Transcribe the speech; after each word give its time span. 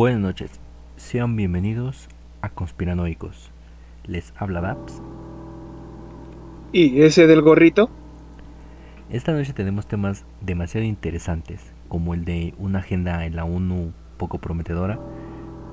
Buenas 0.00 0.20
noches, 0.20 0.50
sean 0.96 1.36
bienvenidos 1.36 2.08
a 2.40 2.48
Conspiranoicos. 2.48 3.50
Les 4.06 4.32
habla 4.38 4.62
Daps. 4.62 5.02
¿Y 6.72 7.02
ese 7.02 7.26
del 7.26 7.42
gorrito? 7.42 7.90
Esta 9.10 9.32
noche 9.32 9.52
tenemos 9.52 9.86
temas 9.86 10.24
demasiado 10.40 10.86
interesantes, 10.86 11.60
como 11.88 12.14
el 12.14 12.24
de 12.24 12.54
una 12.56 12.78
agenda 12.78 13.26
en 13.26 13.36
la 13.36 13.44
ONU 13.44 13.92
poco 14.16 14.38
prometedora 14.38 14.98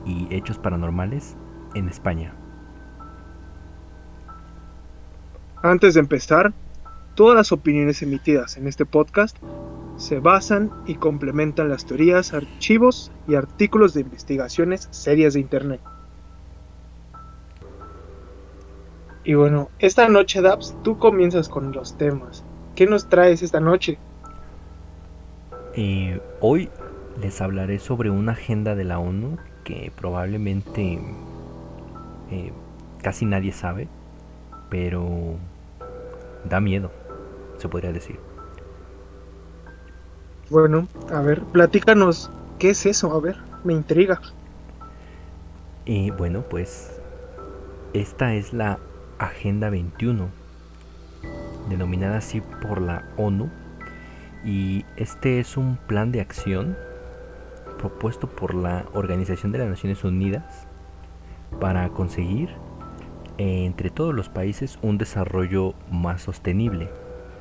y 0.05 0.27
hechos 0.29 0.57
paranormales 0.57 1.37
en 1.73 1.87
España. 1.87 2.33
Antes 5.63 5.93
de 5.93 6.01
empezar, 6.01 6.51
todas 7.15 7.37
las 7.37 7.53
opiniones 7.53 8.01
emitidas 8.01 8.57
en 8.57 8.67
este 8.67 8.85
podcast 8.85 9.37
se 9.97 10.19
basan 10.19 10.71
y 10.85 10.95
complementan 10.95 11.69
las 11.69 11.85
teorías, 11.85 12.33
archivos 12.33 13.11
y 13.27 13.35
artículos 13.35 13.93
de 13.93 14.01
investigaciones 14.01 14.87
serias 14.91 15.33
de 15.33 15.41
Internet. 15.41 15.81
Y 19.23 19.33
bueno, 19.33 19.69
esta 19.79 20.07
noche, 20.07 20.41
Daps, 20.41 20.75
tú 20.83 20.97
comienzas 20.97 21.49
con 21.49 21.73
los 21.73 21.97
temas. 21.97 22.45
¿Qué 22.75 22.85
nos 22.85 23.09
traes 23.09 23.41
esta 23.41 23.59
noche? 23.59 23.97
Hoy 26.39 26.69
les 27.21 27.41
hablaré 27.41 27.79
sobre 27.79 28.09
una 28.09 28.31
agenda 28.31 28.73
de 28.73 28.83
la 28.83 28.99
ONU 28.99 29.37
que 29.63 29.91
probablemente 29.95 30.99
eh, 32.31 32.51
casi 33.01 33.25
nadie 33.25 33.51
sabe, 33.51 33.87
pero 34.69 35.35
da 36.45 36.61
miedo, 36.61 36.91
se 37.57 37.69
podría 37.69 37.91
decir. 37.91 38.19
Bueno, 40.49 40.87
a 41.11 41.19
ver, 41.19 41.41
platícanos, 41.43 42.31
¿qué 42.57 42.69
es 42.69 42.85
eso? 42.85 43.11
A 43.11 43.19
ver, 43.19 43.35
me 43.65 43.73
intriga. 43.73 44.21
Y 45.83 46.11
bueno, 46.11 46.41
pues 46.49 47.01
esta 47.93 48.33
es 48.33 48.53
la 48.53 48.79
Agenda 49.19 49.69
21, 49.69 50.29
denominada 51.69 52.17
así 52.17 52.41
por 52.61 52.81
la 52.81 53.03
ONU, 53.17 53.49
y 54.45 54.85
este 54.95 55.39
es 55.39 55.57
un 55.57 55.77
plan 55.87 56.13
de 56.13 56.21
acción 56.21 56.77
propuesto 57.77 58.27
por 58.27 58.53
la 58.53 58.85
Organización 58.93 59.51
de 59.51 59.59
las 59.59 59.67
Naciones 59.67 60.03
Unidas 60.03 60.67
para 61.59 61.89
conseguir 61.89 62.49
entre 63.37 63.89
todos 63.89 64.15
los 64.15 64.29
países 64.29 64.79
un 64.81 64.97
desarrollo 64.97 65.73
más 65.91 66.21
sostenible 66.21 66.89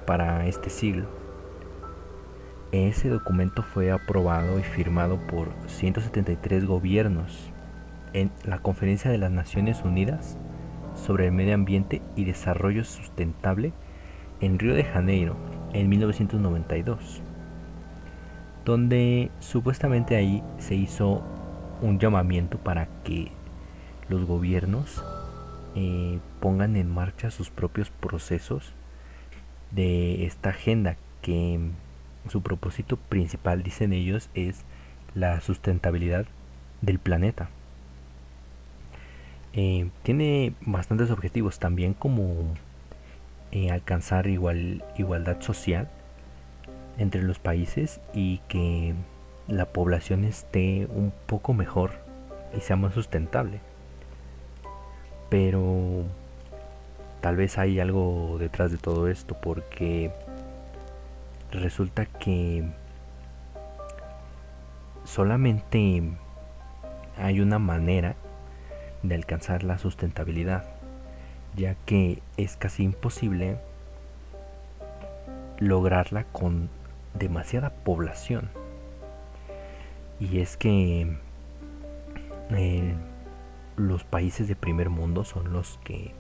para 0.07 0.47
este 0.47 0.71
siglo. 0.71 1.07
Ese 2.73 3.09
documento 3.09 3.63
fue 3.63 3.93
aprobado 3.93 4.59
y 4.59 4.63
firmado 4.63 5.19
por 5.29 5.53
173 5.67 6.65
gobiernos 6.65 7.53
en 8.13 8.33
la 8.45 8.59
Conferencia 8.59 9.09
de 9.11 9.19
las 9.19 9.31
Naciones 9.31 9.83
Unidas 9.85 10.37
sobre 10.97 11.27
el 11.27 11.33
Medio 11.33 11.55
Ambiente 11.55 12.03
y 12.17 12.25
Desarrollo 12.25 12.85
Sustentable 12.85 13.73
en 14.41 14.59
Río 14.59 14.75
de 14.75 14.83
Janeiro 14.83 15.37
en 15.75 15.89
1992, 15.89 17.23
donde 18.65 19.31
supuestamente 19.39 20.17
ahí 20.17 20.43
se 20.59 20.75
hizo 20.75 21.23
un 21.83 22.01
llamamiento 22.01 22.59
para 22.59 22.89
que 23.05 23.31
los 24.09 24.25
gobiernos 24.25 25.05
eh, 25.77 26.19
pongan 26.41 26.75
en 26.75 26.93
marcha 26.93 27.31
sus 27.31 27.51
propios 27.51 27.91
procesos 27.91 28.73
de 29.71 30.27
esta 30.27 30.51
agenda 30.51 30.97
que 31.23 31.61
su 32.31 32.43
propósito 32.43 32.97
principal, 32.97 33.63
dicen 33.63 33.93
ellos, 33.93 34.31
es 34.35 34.65
la 35.15 35.41
sustentabilidad 35.41 36.27
del 36.83 36.99
planeta. 36.99 37.49
Eh, 39.53 39.89
tiene 40.03 40.55
bastantes 40.61 41.11
objetivos, 41.11 41.59
también 41.59 41.95
como 41.95 42.55
eh, 43.53 43.71
alcanzar 43.71 44.27
igual, 44.27 44.85
igualdad 44.99 45.41
social 45.41 45.89
entre 46.99 47.23
los 47.23 47.39
países 47.39 48.01
y 48.13 48.39
que 48.49 48.95
la 49.49 49.67
población 49.67 50.25
esté 50.25 50.87
un 50.91 51.13
poco 51.27 51.55
mejor 51.55 51.93
y 52.57 52.61
sea 52.61 52.77
más 52.77 52.95
sustentable. 52.95 53.61
Pero 55.31 56.05
tal 57.21 57.37
vez 57.37 57.59
hay 57.59 57.81
algo 57.81 58.37
detrás 58.39 58.71
de 58.71 58.79
todo 58.79 59.09
esto 59.09 59.37
porque 59.41 60.13
resulta 61.57 62.07
que 62.07 62.65
solamente 65.05 66.03
hay 67.17 67.41
una 67.41 67.59
manera 67.59 68.15
de 69.03 69.15
alcanzar 69.15 69.63
la 69.63 69.79
sustentabilidad, 69.79 70.65
ya 71.55 71.75
que 71.87 72.23
es 72.37 72.57
casi 72.57 72.85
imposible 72.85 73.59
lograrla 75.59 76.25
con 76.25 76.69
demasiada 77.15 77.71
población. 77.71 78.51
Y 80.21 80.41
es 80.41 80.57
que 80.57 81.17
eh, 82.51 82.95
los 83.77 84.05
países 84.05 84.49
de 84.49 84.57
primer 84.57 84.91
mundo 84.91 85.25
son 85.25 85.53
los 85.53 85.79
que 85.85 86.13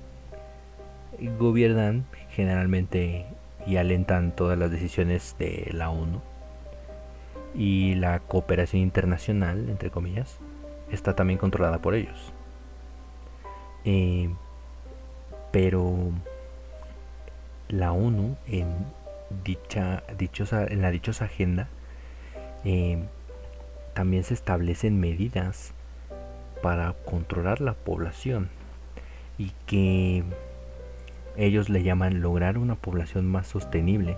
gobiernan 1.38 2.04
generalmente 2.30 3.26
y 3.66 3.76
alentan 3.76 4.32
todas 4.32 4.58
las 4.58 4.70
decisiones 4.70 5.36
de 5.38 5.70
la 5.72 5.90
ONU. 5.90 6.20
Y 7.54 7.94
la 7.94 8.20
cooperación 8.20 8.82
internacional, 8.82 9.68
entre 9.68 9.90
comillas, 9.90 10.38
está 10.90 11.14
también 11.14 11.38
controlada 11.38 11.78
por 11.78 11.94
ellos. 11.94 12.32
Eh, 13.84 14.30
pero 15.52 16.12
la 17.68 17.92
ONU 17.92 18.36
en 18.46 18.66
dicha 19.44 20.02
dichosa 20.16 20.66
en 20.66 20.82
la 20.82 20.90
dichosa 20.90 21.24
agenda 21.24 21.68
eh, 22.64 23.02
también 23.94 24.22
se 24.24 24.34
establecen 24.34 25.00
medidas 25.00 25.72
para 26.62 26.92
controlar 27.04 27.60
la 27.60 27.74
población 27.74 28.48
y 29.38 29.52
que 29.66 30.24
ellos 31.36 31.68
le 31.68 31.82
llaman 31.82 32.20
lograr 32.20 32.58
una 32.58 32.74
población 32.74 33.26
más 33.26 33.46
sostenible, 33.46 34.16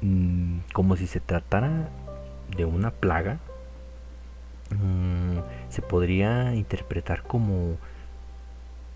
mm, 0.00 0.58
como 0.72 0.96
si 0.96 1.06
se 1.06 1.20
tratara 1.20 1.88
de 2.56 2.64
una 2.64 2.90
plaga, 2.90 3.38
mm, 4.70 5.38
se 5.70 5.82
podría 5.82 6.54
interpretar 6.54 7.22
como 7.22 7.76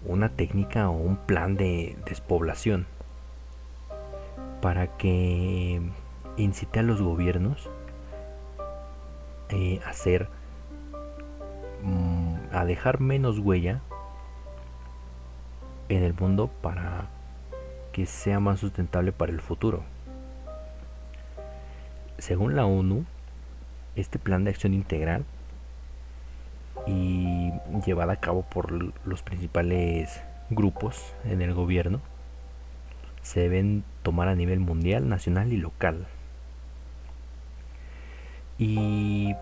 una 0.04 0.28
técnica 0.28 0.88
o 0.88 0.92
un 0.92 1.16
plan 1.16 1.56
de 1.56 1.96
despoblación 2.06 2.86
para 4.60 4.96
que 4.96 5.80
incite 6.36 6.80
a 6.80 6.82
los 6.82 7.00
gobiernos 7.02 7.68
eh, 9.48 9.80
a 9.84 9.90
hacer 9.90 10.28
mm, 11.82 12.34
a 12.52 12.64
dejar 12.64 13.00
menos 13.00 13.38
huella 13.38 13.80
en 15.88 16.02
el 16.02 16.14
mundo 16.14 16.50
para 16.62 17.08
que 17.92 18.06
sea 18.06 18.40
más 18.40 18.60
sustentable 18.60 19.12
para 19.12 19.32
el 19.32 19.40
futuro. 19.40 19.84
Según 22.18 22.56
la 22.56 22.66
ONU, 22.66 23.04
este 23.94 24.18
plan 24.18 24.44
de 24.44 24.50
acción 24.50 24.74
integral 24.74 25.24
y 26.86 27.52
llevada 27.84 28.14
a 28.14 28.20
cabo 28.20 28.42
por 28.42 28.70
los 29.06 29.22
principales 29.22 30.20
grupos 30.50 31.14
en 31.24 31.42
el 31.42 31.54
gobierno 31.54 32.00
se 33.22 33.40
deben 33.40 33.82
tomar 34.02 34.28
a 34.28 34.36
nivel 34.36 34.60
mundial, 34.60 35.08
nacional 35.08 35.52
y 35.52 35.56
local. 35.56 36.06
Y 38.58 39.34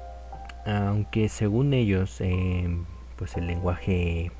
aunque 0.65 1.29
según 1.29 1.75
ellos, 1.75 2.21
eh, 2.21 2.79
pues 3.17 3.37
el 3.37 3.47
lenguaje 3.47 4.33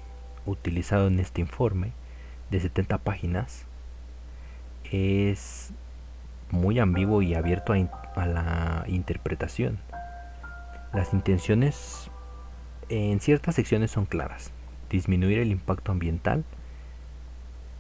utilizado 0.47 1.09
en 1.09 1.21
este 1.21 1.43
informe 1.43 1.93
de 2.51 2.61
70 2.61 2.99
páginas 2.99 3.67
es 4.91 5.73
muy 6.51 6.79
ambiguo 6.79 7.23
y 7.23 7.35
abierto 7.35 7.73
a, 7.73 8.27
la 8.27 8.85
interpretación. 8.87 9.79
Las 10.93 11.13
intenciones 11.13 12.11
en 12.89 13.21
ciertas 13.21 13.57
secciones 13.57 13.91
son 13.91 14.07
claras. 14.07 14.53
Disminuir 14.91 15.39
el 15.39 15.51
impacto 15.51 15.91
ambiental 15.91 16.45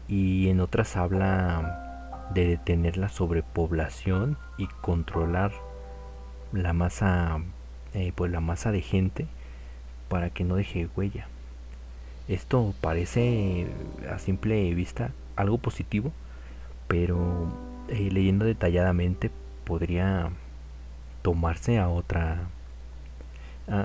y 0.09 0.49
en 0.49 0.61
otras 0.61 0.97
habla 0.97 2.27
de 2.35 2.47
detener 2.47 2.97
la 2.97 3.09
sobrepoblación 3.09 4.39
y 4.59 4.67
controlar 4.67 5.53
la 6.53 6.73
masa 6.73 7.41
eh, 7.93 8.13
pues 8.15 8.33
la 8.33 8.41
masa 8.41 8.73
de 8.73 8.81
gente 8.81 9.27
para 10.09 10.31
que 10.31 10.45
no 10.45 10.57
deje 10.57 10.89
huella 10.97 11.29
esto 12.29 12.75
parece 12.81 13.67
a 14.11 14.19
simple 14.19 14.75
vista 14.75 15.11
algo 15.37 15.59
positivo, 15.59 16.13
pero 16.89 17.49
eh, 17.89 18.11
leyendo 18.11 18.45
detalladamente 18.45 19.31
podría 19.65 20.31
tomarse 21.23 21.79
a 21.79 21.89
otra 21.89 22.49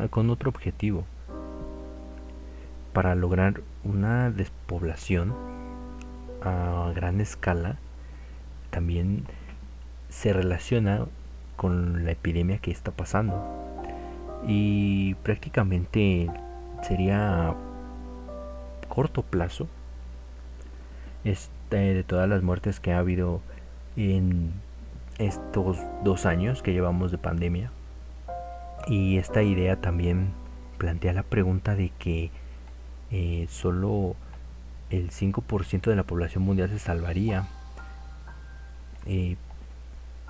con 0.09 0.29
otro 0.29 0.49
objetivo, 0.49 1.05
para 2.93 3.15
lograr 3.15 3.61
una 3.83 4.29
despoblación 4.29 5.33
a 6.41 6.91
gran 6.95 7.21
escala, 7.21 7.77
también 8.71 9.25
se 10.09 10.33
relaciona 10.33 11.05
con 11.55 12.05
la 12.05 12.11
epidemia 12.11 12.57
que 12.57 12.71
está 12.71 12.91
pasando. 12.91 13.41
Y 14.47 15.15
prácticamente 15.15 16.29
sería 16.81 17.55
corto 18.89 19.21
plazo 19.21 19.67
este, 21.23 21.77
de 21.93 22.03
todas 22.03 22.27
las 22.27 22.43
muertes 22.43 22.79
que 22.79 22.91
ha 22.91 22.99
habido 22.99 23.41
en 23.95 24.51
estos 25.17 25.77
dos 26.03 26.25
años 26.25 26.61
que 26.61 26.73
llevamos 26.73 27.11
de 27.11 27.17
pandemia. 27.17 27.71
Y 28.87 29.17
esta 29.17 29.43
idea 29.43 29.79
también 29.79 30.31
plantea 30.77 31.13
la 31.13 31.23
pregunta 31.23 31.75
de 31.75 31.91
que 31.99 32.31
eh, 33.11 33.47
solo 33.49 34.15
el 34.89 35.11
5% 35.11 35.81
de 35.81 35.95
la 35.95 36.03
población 36.03 36.43
mundial 36.43 36.69
se 36.69 36.79
salvaría. 36.79 37.47
Eh, 39.05 39.35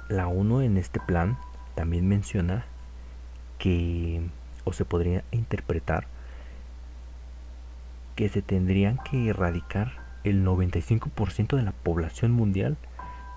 la 0.09 0.27
ONU 0.27 0.61
en 0.61 0.77
este 0.77 0.99
plan 0.99 1.37
también 1.75 2.07
menciona 2.07 2.65
que, 3.59 4.21
o 4.63 4.73
se 4.73 4.85
podría 4.85 5.23
interpretar, 5.31 6.07
que 8.19 8.27
se 8.27 8.41
tendrían 8.41 8.97
que 8.97 9.29
erradicar 9.29 9.93
el 10.25 10.45
95% 10.45 11.55
de 11.55 11.61
la 11.61 11.71
población 11.71 12.33
mundial 12.33 12.75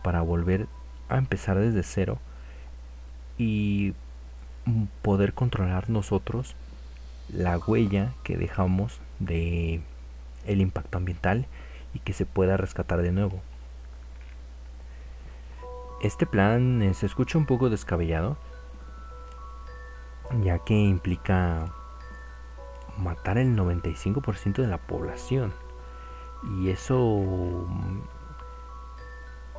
para 0.02 0.22
volver 0.22 0.66
a 1.08 1.18
empezar 1.18 1.56
desde 1.56 1.84
cero 1.84 2.18
y 3.38 3.94
poder 5.00 5.34
controlar 5.34 5.88
nosotros 5.88 6.56
la 7.32 7.56
huella 7.58 8.12
que 8.24 8.36
dejamos 8.36 8.98
de 9.20 9.82
el 10.46 10.60
impacto 10.60 10.98
ambiental 10.98 11.46
y 11.94 12.00
que 12.00 12.12
se 12.12 12.26
pueda 12.26 12.56
rescatar 12.56 13.02
de 13.02 13.12
nuevo. 13.12 13.40
Este 16.02 16.26
plan 16.26 16.90
se 16.94 17.06
escucha 17.06 17.38
un 17.38 17.46
poco 17.46 17.70
descabellado, 17.70 18.36
ya 20.42 20.58
que 20.58 20.74
implica 20.74 21.72
matar 22.98 23.38
el 23.38 23.56
95% 23.56 24.62
de 24.62 24.66
la 24.66 24.78
población. 24.78 25.52
Y 26.58 26.70
eso, 26.70 27.22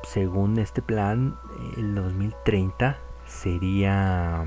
según 0.02 0.58
este 0.58 0.82
plan, 0.82 1.36
el 1.76 1.94
2030 1.94 2.98
sería 3.26 4.46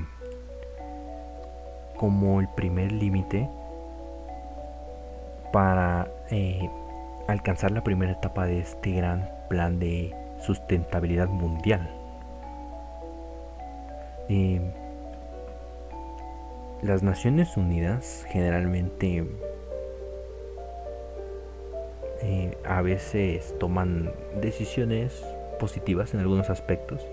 como 1.96 2.40
el 2.40 2.48
primer 2.48 2.92
límite 2.92 3.50
para 5.52 6.08
eh, 6.30 6.70
alcanzar 7.26 7.72
la 7.72 7.82
primera 7.82 8.12
etapa 8.12 8.46
de 8.46 8.60
este 8.60 8.92
gran 8.92 9.28
plan 9.48 9.78
de 9.80 10.14
sustentabilidad 10.40 11.28
mundial. 11.28 11.90
Eh, 14.28 14.60
las 16.82 17.02
Naciones 17.02 17.56
Unidas 17.56 18.24
generalmente 18.28 19.24
eh, 22.22 22.56
a 22.64 22.82
veces 22.82 23.54
toman 23.58 24.12
decisiones 24.40 25.24
positivas 25.58 26.14
en 26.14 26.20
algunos 26.20 26.50
aspectos 26.50 27.04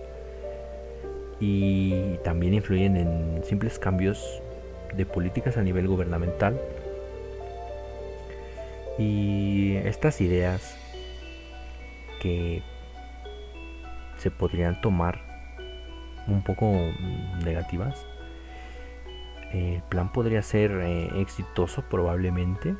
y 1.39 2.17
también 2.23 2.53
influyen 2.53 2.95
en 2.95 3.43
simples 3.43 3.79
cambios 3.79 4.41
de 4.95 5.05
políticas 5.05 5.57
a 5.57 5.63
nivel 5.63 5.87
gubernamental. 5.87 6.59
Y 8.97 9.75
estas 9.77 10.21
ideas 10.21 10.77
que 12.21 12.61
se 14.19 14.31
podrían 14.31 14.79
tomar 14.79 15.19
un 16.27 16.43
poco 16.43 16.71
negativas, 17.43 18.05
el 19.51 19.81
plan 19.83 20.11
podría 20.11 20.41
ser 20.41 20.71
eh, 20.71 21.21
exitoso 21.21 21.83
probablemente, 21.83 22.75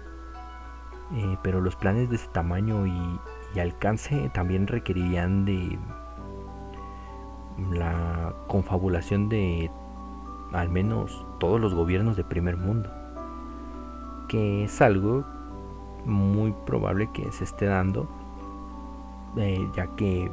eh, 1.14 1.38
pero 1.44 1.62
los 1.62 1.76
planes 1.76 2.10
de 2.10 2.16
ese 2.16 2.28
tamaño 2.30 2.86
y, 2.86 3.20
alcance 3.60 4.30
también 4.34 4.68
requerirían 4.68 5.46
de 5.46 5.80
la 7.72 8.36
confabulación 8.48 9.30
de 9.30 9.72
al 10.52 10.68
menos 10.68 11.26
todos 11.40 11.62
los 11.62 11.74
gobiernos 11.74 12.18
de 12.18 12.26
primer 12.26 12.58
mundo, 12.58 12.90
que 14.28 14.66
es 14.66 14.82
algo 14.82 15.24
muy 16.04 16.54
probable 16.66 17.10
que 17.14 17.32
se 17.32 17.46
esté 17.46 17.66
dando, 17.66 18.10
eh, 19.38 19.66
ya 19.74 19.88
que 19.96 20.30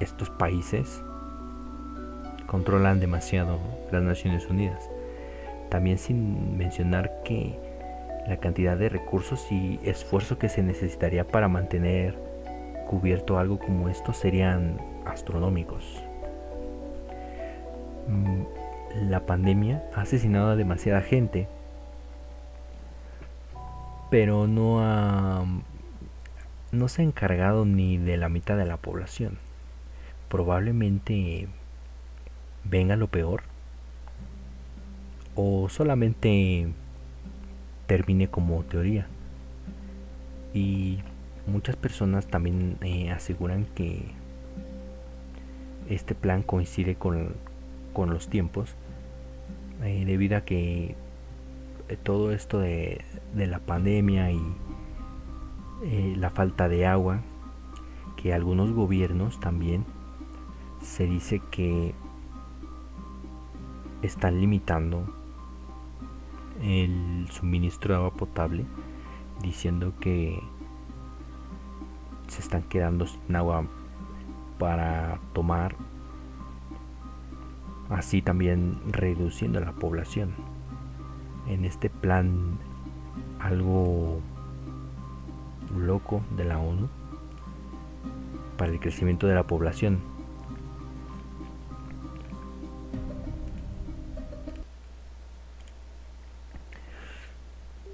estos 0.00 0.30
países 0.30 1.04
controlan 2.48 2.98
demasiado 2.98 3.60
las 3.92 4.02
Naciones 4.02 4.48
Unidas. 4.48 4.90
También 5.68 5.98
sin 5.98 6.58
mencionar 6.58 7.22
que 7.22 7.56
la 8.26 8.38
cantidad 8.38 8.76
de 8.76 8.88
recursos 8.88 9.52
y 9.52 9.78
esfuerzo 9.84 10.36
que 10.38 10.48
se 10.48 10.64
necesitaría 10.64 11.24
para 11.24 11.46
mantener 11.46 12.18
cubierto 12.88 13.38
algo 13.38 13.60
como 13.60 13.88
esto 13.88 14.12
serían 14.12 14.80
astronómicos. 15.06 16.02
Mm, 18.08 19.08
la 19.08 19.26
pandemia 19.26 19.84
ha 19.94 20.00
asesinado 20.00 20.50
a 20.50 20.56
demasiada 20.56 21.02
gente 21.02 21.46
pero 24.10 24.46
no 24.46 24.80
ha, 24.80 25.44
no 26.72 26.88
se 26.88 27.02
ha 27.02 27.04
encargado 27.04 27.64
ni 27.64 27.98
de 27.98 28.16
la 28.16 28.28
mitad 28.28 28.56
de 28.56 28.64
la 28.64 28.76
población. 28.76 29.38
Probablemente 30.28 31.48
venga 32.68 32.96
lo 32.96 33.08
peor 33.08 33.42
o 35.34 35.68
solamente 35.68 36.68
termine 37.86 38.28
como 38.28 38.62
teoría. 38.64 39.06
Y 40.52 40.98
muchas 41.46 41.76
personas 41.76 42.26
también 42.26 42.76
eh, 42.82 43.10
aseguran 43.10 43.66
que 43.74 44.06
este 45.88 46.14
plan 46.14 46.42
coincide 46.42 46.96
con, 46.96 47.34
con 47.92 48.10
los 48.10 48.28
tiempos 48.28 48.74
eh, 49.82 50.04
debido 50.04 50.36
a 50.36 50.40
que 50.40 50.96
todo 52.02 52.32
esto 52.32 52.58
de, 52.58 53.04
la 53.34 53.60
pandemia 53.60 54.32
y 54.32 54.40
eh, 55.84 56.14
la 56.16 56.30
falta 56.30 56.68
de 56.68 56.86
agua, 56.86 57.20
que 58.16 58.34
algunos 58.34 58.72
gobiernos 58.72 59.38
también 59.40 59.84
se 60.82 61.06
dice 61.06 61.40
que 61.50 61.94
están 64.02 64.40
limitando 64.40 65.04
el 66.62 67.26
suministro 67.30 67.94
de 67.94 67.98
agua 67.98 68.16
potable, 68.16 68.64
diciendo 69.42 69.92
que 70.00 70.40
se 72.28 72.40
están 72.40 72.62
quedando 72.62 73.06
sin 73.06 73.36
agua 73.36 73.64
para 74.58 75.18
tomar, 75.32 75.76
así 77.90 78.22
también 78.22 78.78
reduciendo 78.90 79.60
la 79.60 79.72
población 79.72 80.34
en 81.48 81.64
este 81.64 81.88
plan 81.88 82.58
algo 83.40 84.20
loco 85.76 86.22
de 86.36 86.44
la 86.44 86.58
ONU 86.58 86.88
para 88.56 88.72
el 88.72 88.80
crecimiento 88.80 89.26
de 89.26 89.34
la 89.34 89.44
población. 89.44 90.00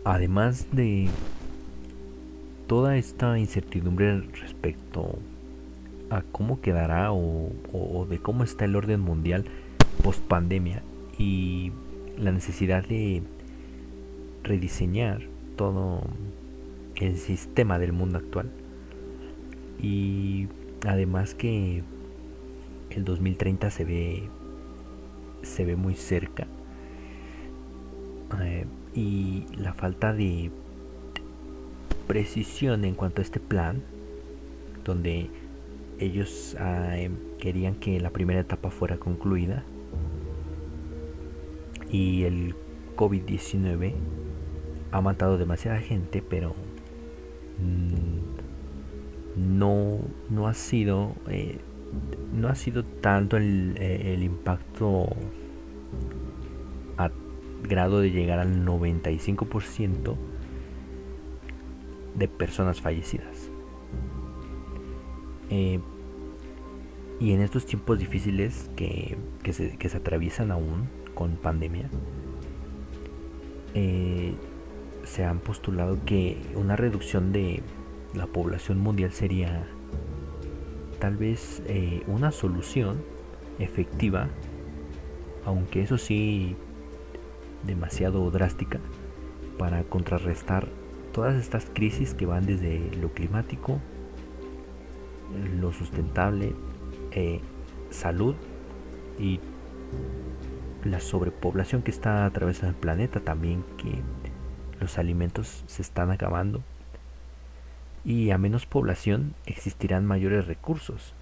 Además 0.05 0.67
de 0.71 1.09
toda 2.67 2.97
esta 2.99 3.39
incertidumbre 3.39 4.21
respecto 4.41 5.19
a 6.11 6.21
cómo 6.21 6.61
quedará 6.61 7.11
o, 7.11 8.07
de 8.09 8.19
cómo 8.19 8.45
está 8.45 8.67
el 8.67 8.77
orden 8.77 9.01
mundial 9.01 9.45
post 10.03 10.21
pandemia 10.23 10.83
y 11.19 11.73
la 12.19 12.33
necesidad 12.33 12.87
de 12.87 13.23
rediseñar 14.43 15.23
todo 15.57 16.03
el 16.97 17.17
sistema 17.17 17.79
del 17.79 17.93
mundo 17.93 18.19
actual. 18.19 18.51
Y 19.83 20.49
además 20.87 21.35
que 21.35 21.83
el 22.91 23.05
2030 23.05 23.71
se 23.71 23.85
ve 23.85 24.29
se 25.43 25.65
ve 25.65 25.77
muy 25.77 25.95
cerca 25.95 26.47
eh, 28.43 28.65
y 28.95 29.47
la 29.57 29.75
falta 29.75 30.13
de 30.13 30.51
precisión 32.07 32.85
en 32.85 32.95
cuanto 32.95 33.21
a 33.21 33.25
este 33.25 33.41
plan 33.41 33.83
donde 34.85 35.31
ellos 35.99 36.57
eh, 36.61 37.11
querían 37.39 37.75
que 37.77 37.99
la 38.01 38.11
primera 38.11 38.41
etapa 38.41 38.71
fuera 38.71 38.99
concluida 38.99 39.65
y 41.91 42.25
el 42.25 42.55
COVID-19 42.97 43.95
ha 44.91 45.01
matado 45.01 45.39
demasiada 45.39 45.79
gente, 45.79 46.23
pero 46.29 46.55
mm, 47.59 48.35
no, 49.59 50.01
no 50.31 50.49
ha 50.49 50.55
sido 50.55 51.15
eh, 51.29 51.59
no 52.33 52.49
ha 52.49 52.55
sido 52.55 52.85
tanto 52.85 53.37
el, 53.37 53.75
eh, 53.79 54.19
impacto 54.21 55.09
grado 57.67 58.01
de 58.01 58.11
llegar 58.11 58.39
al 58.39 58.65
95% 58.65 60.17
de 62.15 62.29
personas 62.29 62.81
fallecidas. 62.81 63.51
Eh, 65.51 65.81
y 67.21 67.33
en 67.33 67.41
estos 67.41 67.67
tiempos 67.67 67.99
difíciles 67.99 68.71
que, 68.77 69.17
se, 69.53 69.77
que 69.77 69.89
se 69.89 69.97
atraviesan 69.97 70.51
aún 70.51 70.89
con 71.15 71.37
pandemia, 71.37 71.89
eh, 73.75 74.35
se 75.05 75.25
han 75.25 75.39
postulado 75.39 75.99
que 76.05 76.39
una 76.55 76.77
reducción 76.77 77.33
de 77.33 77.63
la 78.15 78.27
población 78.27 78.79
mundial 78.79 79.13
sería 79.13 79.67
tal 80.99 81.17
vez 81.17 81.63
eh, 81.67 82.03
una 82.07 82.31
solución 82.31 83.03
efectiva, 83.59 84.29
aunque 85.45 85.83
eso 85.83 85.99
sí 85.99 86.57
demasiado 87.67 88.31
drástica, 88.31 88.81
para 89.59 89.85
contrarrestar 89.85 90.69
todas 91.13 91.37
estas 91.37 91.67
crisis 91.73 92.15
que 92.15 92.27
van 92.27 92.47
desde 92.47 92.91
lo 92.97 93.13
climático, 93.13 93.81
lo 95.59 95.73
sustentable, 95.73 96.55
eh, 97.13 97.41
salud 97.91 98.35
y 99.19 99.41
la 100.85 101.01
sobrepoblación 101.01 101.83
que 101.83 101.91
está 101.91 102.27
atravesando 102.27 102.71
el 102.71 102.81
planeta 102.81 103.21
también, 103.21 103.65
que 103.79 104.03
los 104.81 104.99
alimentos 104.99 105.65
se 105.67 105.83
están 105.83 106.11
acabando 106.11 106.63
y 108.05 108.31
a 108.31 108.39
menos 108.39 108.67
población 108.67 109.35
existirán 109.47 110.05
mayores 110.05 110.47
recursos 110.47 111.15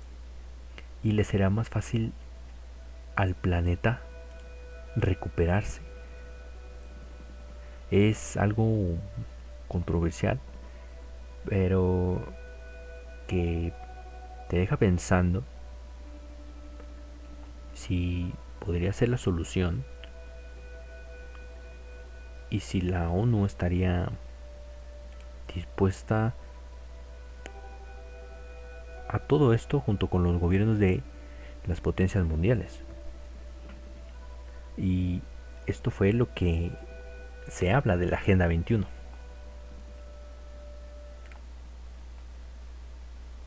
y 1.04 1.12
le 1.12 1.24
será 1.24 1.48
más 1.48 1.68
fácil 1.68 2.12
al 3.14 3.34
planeta 3.34 4.02
recuperarse. 4.96 5.91
Es 7.92 8.38
algo 8.38 8.96
controversial, 9.68 10.40
pero 11.44 12.24
que 13.26 13.74
te 14.48 14.56
deja 14.56 14.78
pensando 14.78 15.44
si 17.74 18.32
podría 18.60 18.94
ser 18.94 19.10
la 19.10 19.18
solución 19.18 19.84
y 22.48 22.60
si 22.60 22.80
la 22.80 23.10
ONU 23.10 23.44
estaría 23.44 24.08
dispuesta 25.54 26.34
a 29.06 29.18
todo 29.18 29.52
esto 29.52 29.80
junto 29.80 30.08
con 30.08 30.22
los 30.22 30.40
gobiernos 30.40 30.78
de 30.78 31.02
las 31.66 31.82
potencias 31.82 32.24
mundiales. 32.24 32.80
Y 34.78 35.20
esto 35.66 35.90
fue 35.90 36.14
lo 36.14 36.32
que 36.32 36.72
se 37.48 37.72
habla 37.72 37.96
de 37.96 38.06
la 38.06 38.16
Agenda 38.16 38.46
21. 38.46 38.86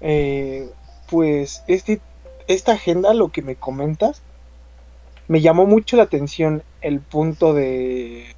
Eh, 0.02 0.70
pues 1.10 1.64
este, 1.68 2.00
esta 2.48 2.74
agenda, 2.74 3.14
lo 3.14 3.30
que 3.30 3.42
me 3.42 3.56
comentas, 3.56 4.22
me 5.28 5.42
llamó 5.42 5.66
mucho 5.66 5.98
la 5.98 6.04
atención 6.04 6.64
el 6.82 7.00
punto 7.00 7.54
de 7.54 8.36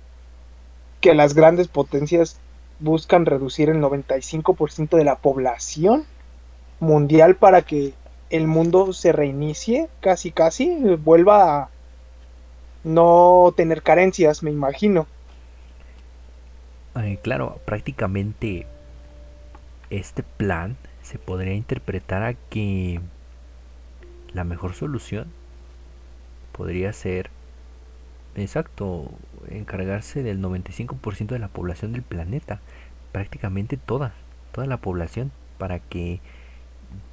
que 1.02 1.14
las 1.14 1.34
grandes 1.34 1.68
potencias 1.68 2.40
buscan 2.80 3.26
reducir 3.26 3.70
el 3.70 3.82
95% 3.82 4.96
de 4.96 5.04
la 5.04 5.16
población 5.16 6.06
mundial 6.80 7.36
para 7.36 7.64
que 7.64 7.94
el 8.30 8.48
mundo 8.48 8.94
se 8.94 9.12
reinicie, 9.12 9.90
casi 10.00 10.32
casi, 10.32 10.78
vuelva 10.96 11.58
a 11.58 11.70
no 12.84 13.54
tener 13.56 13.82
carencias, 13.82 14.44
me 14.44 14.52
imagino. 14.52 15.08
Claro, 17.22 17.60
prácticamente 17.66 18.66
este 19.90 20.24
plan 20.24 20.78
se 21.02 21.18
podría 21.18 21.54
interpretar 21.54 22.24
a 22.24 22.34
que 22.34 23.00
la 24.34 24.44
mejor 24.44 24.74
solución 24.74 25.28
podría 26.52 26.92
ser, 26.94 27.30
exacto, 28.36 29.12
encargarse 29.50 30.24
del 30.24 30.42
95% 30.42 31.28
de 31.28 31.40
la 31.40 31.48
población 31.48 31.94
del 31.94 32.02
planeta, 32.02 32.60
prácticamente 33.12 33.78
toda, 33.78 34.14
toda 34.52 34.68
la 34.68 34.78
población, 34.78 35.32
para 35.58 35.80
que 35.80 36.20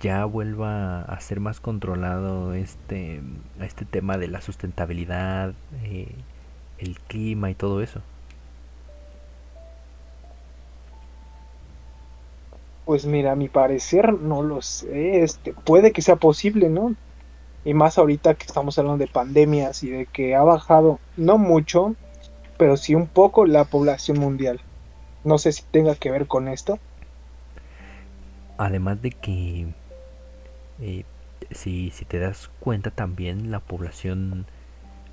ya 0.01 0.25
vuelva 0.25 1.03
a 1.03 1.21
ser 1.21 1.41
más 1.41 1.61
controlado 1.61 2.55
este, 2.55 3.21
este 3.61 3.85
tema 3.85 4.19
de 4.19 4.29
la 4.29 4.41
sustentabilidad, 4.41 5.55
eh, 5.83 6.15
el 6.79 6.99
clima 7.01 7.51
y 7.51 7.55
todo 7.55 7.83
eso. 7.83 8.03
Pues 12.85 13.07
mira, 13.07 13.33
a 13.33 13.37
mi 13.37 13.49
parecer 13.49 14.13
no 14.13 14.43
lo 14.43 14.61
sé, 14.61 15.23
este, 15.23 15.53
puede 15.53 15.93
que 15.93 16.03
sea 16.03 16.17
posible, 16.17 16.69
¿no? 16.69 16.95
Y 17.65 17.73
más 17.73 17.97
ahorita 17.97 18.35
que 18.35 18.45
estamos 18.45 18.79
hablando 18.79 18.99
de 18.99 19.11
pandemias 19.11 19.83
y 19.83 19.91
de 19.91 20.07
que 20.07 20.35
ha 20.35 20.43
bajado, 20.43 21.01
no 21.17 21.39
mucho, 21.39 21.95
pero 22.59 22.77
sí 22.77 22.95
un 22.95 23.07
poco 23.07 23.47
la 23.47 23.65
población 23.65 24.19
mundial. 24.19 24.61
No 25.25 25.39
sé 25.39 25.53
si 25.53 25.63
tenga 25.71 25.95
que 25.95 26.11
ver 26.11 26.27
con 26.27 26.49
esto. 26.49 26.79
Además 28.59 29.01
de 29.01 29.11
que, 29.11 29.67
eh, 30.81 31.05
si, 31.51 31.91
si, 31.91 32.05
te 32.05 32.19
das 32.19 32.51
cuenta 32.61 32.91
también 32.91 33.51
la 33.51 33.61
población, 33.61 34.45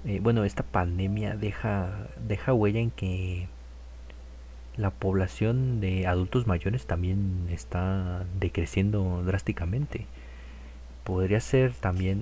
eh, 0.05 0.19
bueno, 0.21 0.43
esta 0.43 0.63
pandemia 0.63 1.37
deja, 1.37 2.07
deja 2.27 2.53
huella 2.53 2.81
en 2.81 2.91
que 2.91 3.47
la 4.77 4.89
población 4.89 5.81
de 5.81 6.07
adultos 6.07 6.47
mayores 6.47 6.85
también 6.85 7.47
está 7.51 8.25
decreciendo 8.39 9.23
drásticamente. 9.25 10.05
Podría 11.03 11.39
ser 11.39 11.73
también... 11.73 12.21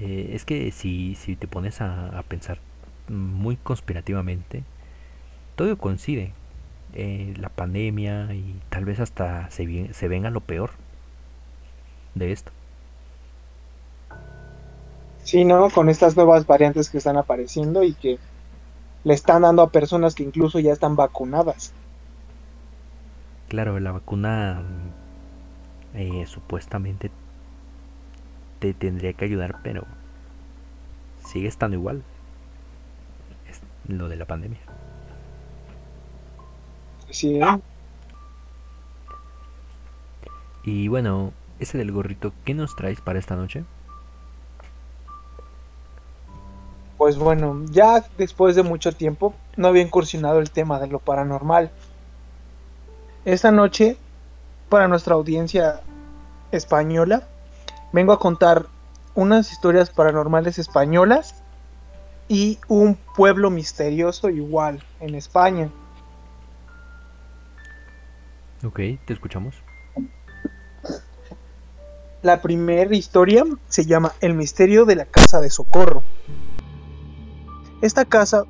Eh, 0.00 0.30
es 0.32 0.44
que 0.44 0.70
si, 0.72 1.14
si 1.14 1.36
te 1.36 1.46
pones 1.46 1.80
a, 1.80 2.18
a 2.18 2.22
pensar 2.22 2.58
muy 3.08 3.56
conspirativamente, 3.56 4.62
todo 5.56 5.76
coincide. 5.78 6.32
Eh, 6.94 7.34
la 7.38 7.50
pandemia 7.50 8.32
y 8.32 8.54
tal 8.70 8.86
vez 8.86 9.00
hasta 9.00 9.50
se, 9.50 9.92
se 9.92 10.08
venga 10.08 10.30
lo 10.30 10.40
peor 10.40 10.70
de 12.14 12.32
esto. 12.32 12.52
Sí, 15.24 15.44
¿no? 15.44 15.68
Con 15.68 15.90
estas 15.90 16.16
nuevas 16.16 16.46
variantes 16.46 16.88
que 16.88 16.98
están 16.98 17.16
apareciendo 17.16 17.82
y 17.82 17.92
que 17.92 18.18
le 19.06 19.14
están 19.14 19.42
dando 19.42 19.62
a 19.62 19.70
personas 19.70 20.16
que 20.16 20.24
incluso 20.24 20.58
ya 20.58 20.72
están 20.72 20.96
vacunadas. 20.96 21.72
Claro, 23.48 23.78
la 23.78 23.92
vacuna 23.92 24.64
eh, 25.94 26.26
supuestamente 26.26 27.12
te 28.58 28.74
tendría 28.74 29.12
que 29.12 29.24
ayudar, 29.24 29.60
pero 29.62 29.84
sigue 31.24 31.46
estando 31.46 31.76
igual. 31.76 32.02
Es 33.48 33.60
lo 33.86 34.08
de 34.08 34.16
la 34.16 34.24
pandemia. 34.24 34.58
Sí. 37.08 37.38
Y 40.64 40.88
bueno, 40.88 41.32
ese 41.60 41.78
del 41.78 41.92
gorrito, 41.92 42.32
¿qué 42.44 42.54
nos 42.54 42.74
traes 42.74 43.00
para 43.00 43.20
esta 43.20 43.36
noche? 43.36 43.62
Pues 46.98 47.18
bueno, 47.18 47.64
ya 47.70 48.04
después 48.16 48.56
de 48.56 48.62
mucho 48.62 48.92
tiempo 48.92 49.34
no 49.56 49.68
había 49.68 49.82
incursionado 49.82 50.38
el 50.38 50.50
tema 50.50 50.80
de 50.80 50.86
lo 50.86 50.98
paranormal. 50.98 51.70
Esta 53.24 53.50
noche, 53.50 53.96
para 54.68 54.88
nuestra 54.88 55.14
audiencia 55.14 55.82
española, 56.52 57.28
vengo 57.92 58.12
a 58.12 58.18
contar 58.18 58.66
unas 59.14 59.52
historias 59.52 59.90
paranormales 59.90 60.58
españolas 60.58 61.42
y 62.28 62.58
un 62.68 62.96
pueblo 63.16 63.50
misterioso 63.50 64.30
igual 64.30 64.82
en 65.00 65.14
España. 65.14 65.70
Ok, 68.64 68.80
te 69.04 69.12
escuchamos. 69.12 69.54
La 72.22 72.42
primera 72.42 72.94
historia 72.96 73.44
se 73.68 73.84
llama 73.84 74.12
El 74.20 74.34
misterio 74.34 74.84
de 74.84 74.96
la 74.96 75.04
casa 75.04 75.40
de 75.40 75.50
socorro. 75.50 76.02
Esta 77.82 78.04
casa 78.04 78.44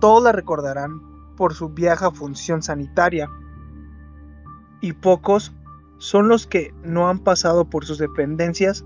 todos 0.00 0.22
la 0.22 0.32
recordarán 0.32 1.00
por 1.36 1.54
su 1.54 1.68
vieja 1.68 2.10
función 2.10 2.62
sanitaria 2.62 3.30
y 4.80 4.92
pocos 4.92 5.54
son 5.98 6.28
los 6.28 6.46
que 6.46 6.74
no 6.82 7.08
han 7.08 7.20
pasado 7.20 7.64
por 7.64 7.84
sus 7.84 7.98
dependencias 7.98 8.84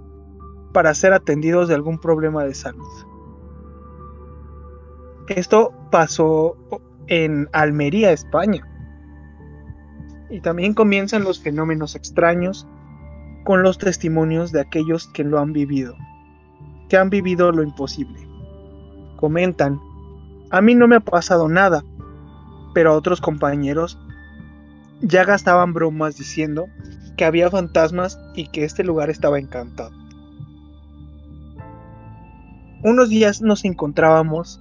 para 0.72 0.94
ser 0.94 1.12
atendidos 1.12 1.68
de 1.68 1.74
algún 1.74 1.98
problema 1.98 2.44
de 2.44 2.54
salud. 2.54 2.86
Esto 5.28 5.72
pasó 5.90 6.56
en 7.08 7.48
Almería, 7.52 8.12
España. 8.12 8.66
Y 10.30 10.40
también 10.40 10.74
comienzan 10.74 11.24
los 11.24 11.40
fenómenos 11.40 11.96
extraños 11.96 12.66
con 13.44 13.62
los 13.62 13.78
testimonios 13.78 14.52
de 14.52 14.60
aquellos 14.60 15.08
que 15.08 15.24
lo 15.24 15.38
han 15.38 15.52
vivido, 15.52 15.96
que 16.88 16.98
han 16.98 17.08
vivido 17.08 17.50
lo 17.50 17.62
imposible. 17.62 18.27
Comentan, 19.18 19.80
a 20.50 20.60
mí 20.60 20.76
no 20.76 20.86
me 20.86 20.94
ha 20.94 21.00
pasado 21.00 21.48
nada, 21.48 21.82
pero 22.72 22.92
a 22.92 22.96
otros 22.96 23.20
compañeros 23.20 23.98
ya 25.00 25.24
gastaban 25.24 25.72
bromas 25.72 26.16
diciendo 26.16 26.68
que 27.16 27.24
había 27.24 27.50
fantasmas 27.50 28.20
y 28.36 28.46
que 28.46 28.62
este 28.62 28.84
lugar 28.84 29.10
estaba 29.10 29.40
encantado. 29.40 29.90
Unos 32.84 33.08
días 33.08 33.42
nos 33.42 33.64
encontrábamos 33.64 34.60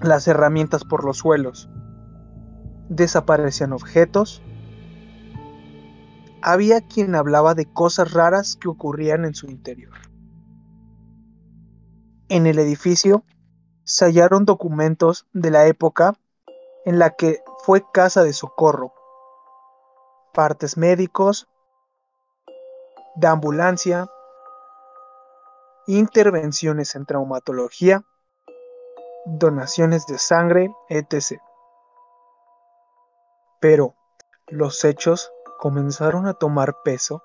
las 0.00 0.28
herramientas 0.28 0.84
por 0.84 1.04
los 1.04 1.18
suelos. 1.18 1.68
Desaparecían 2.88 3.72
objetos. 3.72 4.42
Había 6.40 6.82
quien 6.82 7.16
hablaba 7.16 7.56
de 7.56 7.66
cosas 7.66 8.12
raras 8.12 8.54
que 8.54 8.68
ocurrían 8.68 9.24
en 9.24 9.34
su 9.34 9.46
interior. 9.50 10.13
En 12.28 12.46
el 12.46 12.58
edificio 12.58 13.22
se 13.84 14.06
hallaron 14.06 14.46
documentos 14.46 15.26
de 15.32 15.50
la 15.50 15.66
época 15.66 16.14
en 16.86 16.98
la 16.98 17.10
que 17.10 17.42
fue 17.64 17.84
casa 17.92 18.22
de 18.24 18.32
socorro, 18.32 18.94
partes 20.32 20.78
médicos, 20.78 21.48
de 23.16 23.26
ambulancia, 23.26 24.08
intervenciones 25.86 26.94
en 26.94 27.04
traumatología, 27.04 28.02
donaciones 29.26 30.06
de 30.06 30.18
sangre, 30.18 30.74
etc. 30.88 31.40
Pero 33.60 33.94
los 34.48 34.82
hechos 34.84 35.30
comenzaron 35.58 36.26
a 36.26 36.34
tomar 36.34 36.76
peso 36.84 37.22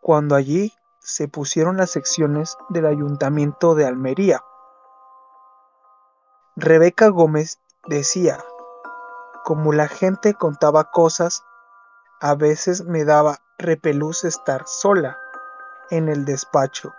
cuando 0.00 0.34
allí 0.34 0.72
se 1.02 1.28
pusieron 1.28 1.76
las 1.76 1.90
secciones 1.90 2.56
del 2.68 2.86
ayuntamiento 2.86 3.74
de 3.74 3.86
Almería. 3.86 4.42
Rebeca 6.54 7.08
Gómez 7.08 7.58
decía, 7.86 8.38
como 9.44 9.72
la 9.72 9.88
gente 9.88 10.34
contaba 10.34 10.90
cosas, 10.90 11.44
a 12.20 12.34
veces 12.34 12.84
me 12.84 13.04
daba 13.04 13.40
repelús 13.58 14.24
estar 14.24 14.66
sola 14.66 15.18
en 15.90 16.08
el 16.08 16.24
despacho, 16.24 16.94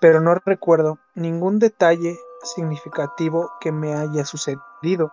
pero 0.00 0.20
no 0.20 0.34
recuerdo 0.34 0.98
ningún 1.14 1.58
detalle 1.58 2.18
significativo 2.42 3.52
que 3.60 3.72
me 3.72 3.94
haya 3.94 4.24
sucedido. 4.24 5.12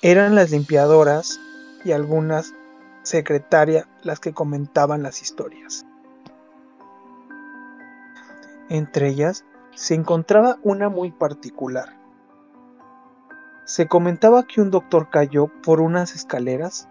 Eran 0.00 0.36
las 0.36 0.50
limpiadoras 0.50 1.40
y 1.84 1.92
algunas 1.92 2.54
secretarias 3.02 3.86
las 4.02 4.20
que 4.20 4.32
comentaban 4.32 5.02
las 5.02 5.22
historias. 5.22 5.84
Entre 8.68 9.08
ellas 9.08 9.44
se 9.74 9.94
encontraba 9.94 10.58
una 10.62 10.88
muy 10.88 11.10
particular. 11.10 11.96
Se 13.64 13.86
comentaba 13.86 14.44
que 14.44 14.60
un 14.60 14.70
doctor 14.70 15.08
cayó 15.10 15.48
por 15.62 15.80
unas 15.80 16.14
escaleras 16.14 16.88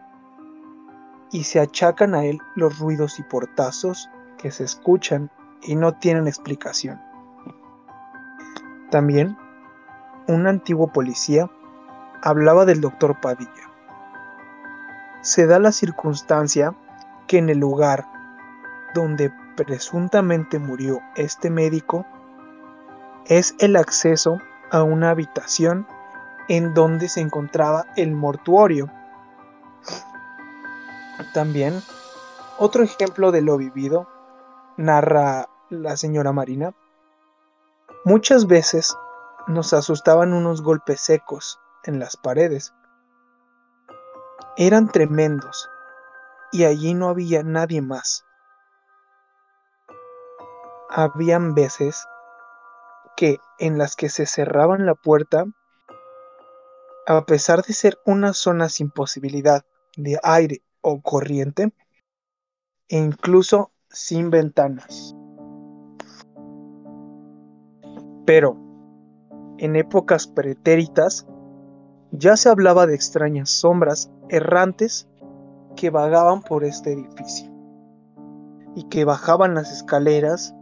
y 1.32 1.44
se 1.44 1.60
achacan 1.60 2.16
a 2.16 2.26
él 2.26 2.40
los 2.56 2.80
ruidos 2.80 3.20
y 3.20 3.24
portazos 3.24 4.10
que 4.38 4.52
se 4.52 4.64
escuchan 4.64 5.30
y 5.62 5.76
no 5.76 5.94
tienen 5.94 6.28
explicación. 6.28 7.02
También, 8.90 9.38
un 10.28 10.48
antiguo 10.48 10.92
policía 10.92 11.50
hablaba 12.22 12.66
del 12.66 12.82
doctor 12.82 13.20
Padilla. 13.20 13.52
Se 15.22 15.46
da 15.46 15.60
la 15.60 15.72
circunstancia 15.72 16.76
que 17.28 17.38
en 17.38 17.50
el 17.50 17.60
lugar 17.60 18.08
donde 18.94 19.32
presuntamente 19.58 20.60
murió 20.60 21.02
este 21.18 21.50
médico 21.50 22.06
es 23.26 23.54
el 23.60 23.76
acceso 23.76 24.40
a 24.72 24.84
una 24.84 25.10
habitación 25.10 25.86
en 26.48 26.74
donde 26.74 27.10
se 27.10 27.20
encontraba 27.20 27.88
el 27.98 28.14
mortuorio. 28.14 28.90
También, 31.34 31.82
otro 32.58 32.84
ejemplo 32.84 33.34
de 33.34 33.42
lo 33.42 33.58
vivido, 33.58 34.08
narra 34.78 35.50
la 35.70 35.98
señora 35.98 36.32
Marina, 36.32 36.74
Muchas 38.08 38.48
veces 38.48 38.96
nos 39.48 39.74
asustaban 39.74 40.32
unos 40.32 40.62
golpes 40.62 41.02
secos 41.02 41.60
en 41.84 42.00
las 42.00 42.16
paredes. 42.16 42.74
Eran 44.56 44.88
tremendos 44.88 45.70
y 46.54 46.64
allí 46.64 46.94
no 46.94 47.10
había 47.10 47.44
nadie 47.44 47.82
más. 47.82 48.24
Habían 50.90 51.54
veces 51.54 52.08
que 53.16 53.40
en 53.60 53.78
las 53.78 53.96
que 53.96 54.10
se 54.10 54.26
cerraban 54.26 54.86
la 54.86 54.96
puerta, 54.96 55.46
a 57.06 57.26
pesar 57.26 57.64
de 57.64 57.74
ser 57.74 57.98
una 58.06 58.34
zona 58.34 58.70
sin 58.70 58.90
posibilidad 58.92 59.66
de 59.98 60.20
aire 60.24 60.62
o 60.82 61.02
corriente, 61.02 61.74
e 62.90 62.98
incluso 62.98 63.72
sin 63.90 64.30
ventanas. 64.30 65.16
Pero, 68.26 68.58
en 69.58 69.76
épocas 69.76 70.28
pretéritas, 70.28 71.26
ya 72.12 72.38
se 72.38 72.50
hablaba 72.50 72.86
de 72.86 72.96
extrañas 72.96 73.50
sombras 73.50 74.12
errantes 74.30 75.08
que 75.76 75.90
vagaban 75.90 76.42
por 76.42 76.64
este 76.64 76.94
edificio 76.94 77.52
y 78.76 78.84
que 78.90 79.06
bajaban 79.06 79.56
las 79.56 79.72
escaleras 79.72 80.54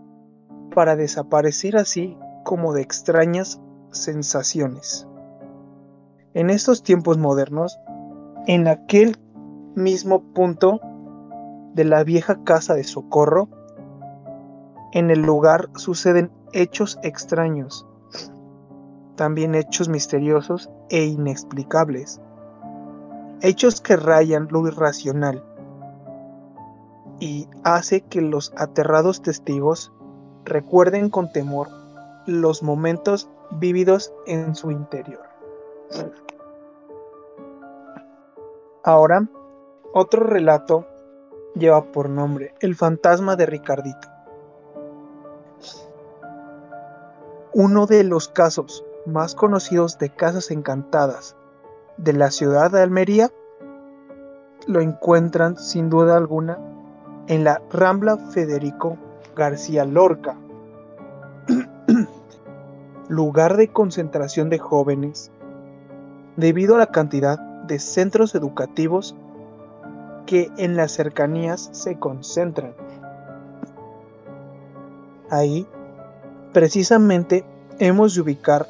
para 0.74 0.96
desaparecer 0.96 1.78
así 1.78 2.18
como 2.44 2.74
de 2.74 2.82
extrañas 2.82 3.62
sensaciones. 3.92 5.08
En 6.34 6.50
estos 6.50 6.84
tiempos 6.84 7.18
modernos, 7.18 7.80
en 8.48 8.68
aquel 8.68 9.18
mismo 9.76 10.22
punto 10.34 10.80
de 11.74 11.86
la 11.86 12.04
vieja 12.04 12.44
casa 12.44 12.74
de 12.74 12.84
socorro, 12.84 13.50
en 14.94 15.12
el 15.12 15.22
lugar 15.22 15.70
suceden 15.76 16.32
hechos 16.54 17.00
extraños, 17.04 17.86
también 19.16 19.56
hechos 19.56 19.90
misteriosos 19.90 20.70
e 20.90 21.06
inexplicables, 21.06 22.22
hechos 23.42 23.82
que 23.82 23.96
rayan 23.96 24.48
lo 24.52 24.68
irracional 24.68 25.44
y 27.20 27.48
hace 27.64 28.02
que 28.02 28.22
los 28.22 28.54
aterrados 28.58 29.22
testigos 29.22 29.94
recuerden 30.46 31.10
con 31.10 31.32
temor 31.32 31.70
los 32.26 32.64
momentos 32.64 33.30
vívidos 33.52 34.14
en 34.26 34.56
su 34.56 34.72
interior. 34.72 35.24
Ahora, 38.84 39.28
otro 39.94 40.24
relato 40.24 40.86
lleva 41.56 41.92
por 41.92 42.10
nombre 42.10 42.54
El 42.60 42.76
fantasma 42.76 43.36
de 43.36 43.46
Ricardito. 43.46 44.08
Uno 47.54 47.88
de 47.88 48.04
los 48.04 48.28
casos 48.28 48.86
más 49.06 49.34
conocidos 49.34 49.98
de 49.98 50.10
casas 50.10 50.52
encantadas 50.52 51.36
de 51.98 52.14
la 52.14 52.30
ciudad 52.30 52.72
de 52.72 52.82
Almería 52.82 53.32
lo 54.68 54.82
encuentran 54.82 55.58
sin 55.58 55.90
duda 55.90 56.18
alguna 56.18 56.60
en 57.28 57.44
la 57.44 57.62
Rambla 57.70 58.18
Federico 58.18 58.98
García 59.36 59.86
Lorca, 59.86 60.38
lugar 63.10 63.58
de 63.58 63.68
concentración 63.68 64.50
de 64.50 64.60
jóvenes 64.60 65.32
debido 66.38 66.76
a 66.76 66.80
la 66.80 66.88
cantidad 66.88 67.38
de 67.38 67.80
centros 67.80 68.36
educativos 68.36 69.16
que 70.26 70.52
en 70.58 70.76
las 70.76 70.92
cercanías 70.92 71.70
se 71.72 72.00
concentran. 72.00 72.74
Ahí 75.30 75.68
Precisamente 76.56 77.44
hemos 77.80 78.16
de 78.16 78.22
ubicar 78.22 78.66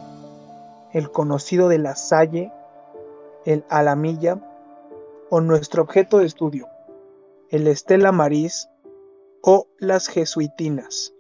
el 0.91 1.11
conocido 1.11 1.69
de 1.69 1.77
la 1.77 1.95
Salle, 1.95 2.51
el 3.45 3.63
Alamilla 3.69 4.39
o 5.29 5.39
nuestro 5.39 5.83
objeto 5.83 6.17
de 6.17 6.25
estudio, 6.25 6.67
el 7.51 7.67
Estela 7.67 8.11
Maris 8.11 8.71
o 9.47 9.67
las 9.77 10.07
Jesuitinas. 10.07 11.13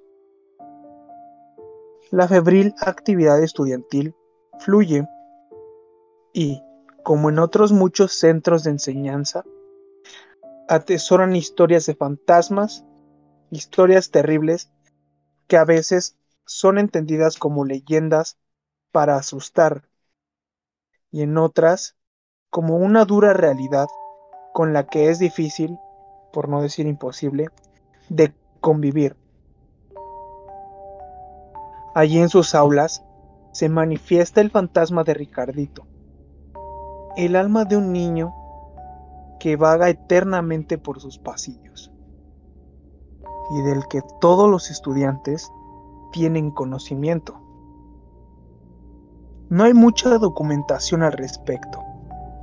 La 2.09 2.27
febril 2.27 2.73
actividad 2.81 3.43
estudiantil 3.43 4.15
fluye 4.57 5.07
y, 6.33 6.63
como 7.03 7.29
en 7.29 7.37
otros 7.37 7.71
muchos 7.71 8.13
centros 8.13 8.63
de 8.63 8.71
enseñanza, 8.71 9.43
atesoran 10.67 11.35
historias 11.35 11.85
de 11.85 11.93
fantasmas, 11.93 12.83
historias 13.51 14.09
terribles 14.09 14.71
que 15.45 15.57
a 15.57 15.65
veces 15.65 16.17
son 16.47 16.79
entendidas 16.79 17.37
como 17.37 17.63
leyendas 17.63 18.39
para 18.91 19.17
asustar 19.17 19.87
y 21.11 21.21
en 21.21 21.37
otras 21.37 21.95
como 22.49 22.77
una 22.77 23.05
dura 23.05 23.33
realidad 23.33 23.85
con 24.51 24.73
la 24.73 24.87
que 24.87 25.09
es 25.11 25.19
difícil, 25.19 25.77
por 26.33 26.49
no 26.49 26.63
decir 26.63 26.87
imposible, 26.87 27.49
de 28.09 28.33
convivir. 28.61 29.15
Allí 31.93 32.19
en 32.19 32.29
sus 32.29 32.55
aulas 32.55 33.03
se 33.51 33.69
manifiesta 33.69 34.41
el 34.41 34.51
fantasma 34.51 35.03
de 35.03 35.13
Ricardito, 35.13 35.87
el 37.15 37.35
alma 37.35 37.63
de 37.63 37.77
un 37.77 37.93
niño 37.93 38.33
que 39.39 39.55
vaga 39.55 39.89
eternamente 39.89 40.77
por 40.77 40.99
sus 40.99 41.17
pasillos 41.17 41.91
y 43.51 43.61
del 43.61 43.87
que 43.87 44.01
todos 44.19 44.49
los 44.49 44.71
estudiantes 44.71 45.51
tienen 46.11 46.51
conocimiento. 46.51 47.41
No 49.49 49.63
hay 49.63 49.73
mucha 49.73 50.17
documentación 50.17 51.03
al 51.03 51.13
respecto, 51.13 51.79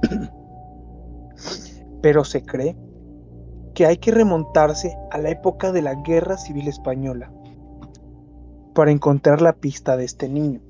pero 2.03 2.25
se 2.25 2.45
cree 2.45 2.77
que 3.75 3.87
hay 3.87 3.97
que 3.97 4.11
remontarse 4.11 4.97
a 5.11 5.19
la 5.19 5.31
época 5.31 5.73
de 5.73 5.83
la 5.83 5.95
Guerra 5.95 6.37
Civil 6.37 6.69
Española 6.69 7.31
para 8.75 8.91
encontrar 8.91 9.43
la 9.43 9.53
pista 9.53 9.97
de 9.97 10.05
este 10.05 10.29
niño. 10.29 10.61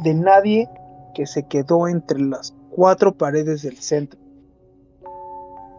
De 0.00 0.14
nadie 0.14 0.68
que 1.14 1.26
se 1.26 1.46
quedó 1.46 1.88
entre 1.88 2.20
las 2.20 2.54
cuatro 2.70 3.16
paredes 3.16 3.62
del 3.62 3.78
centro. 3.78 4.20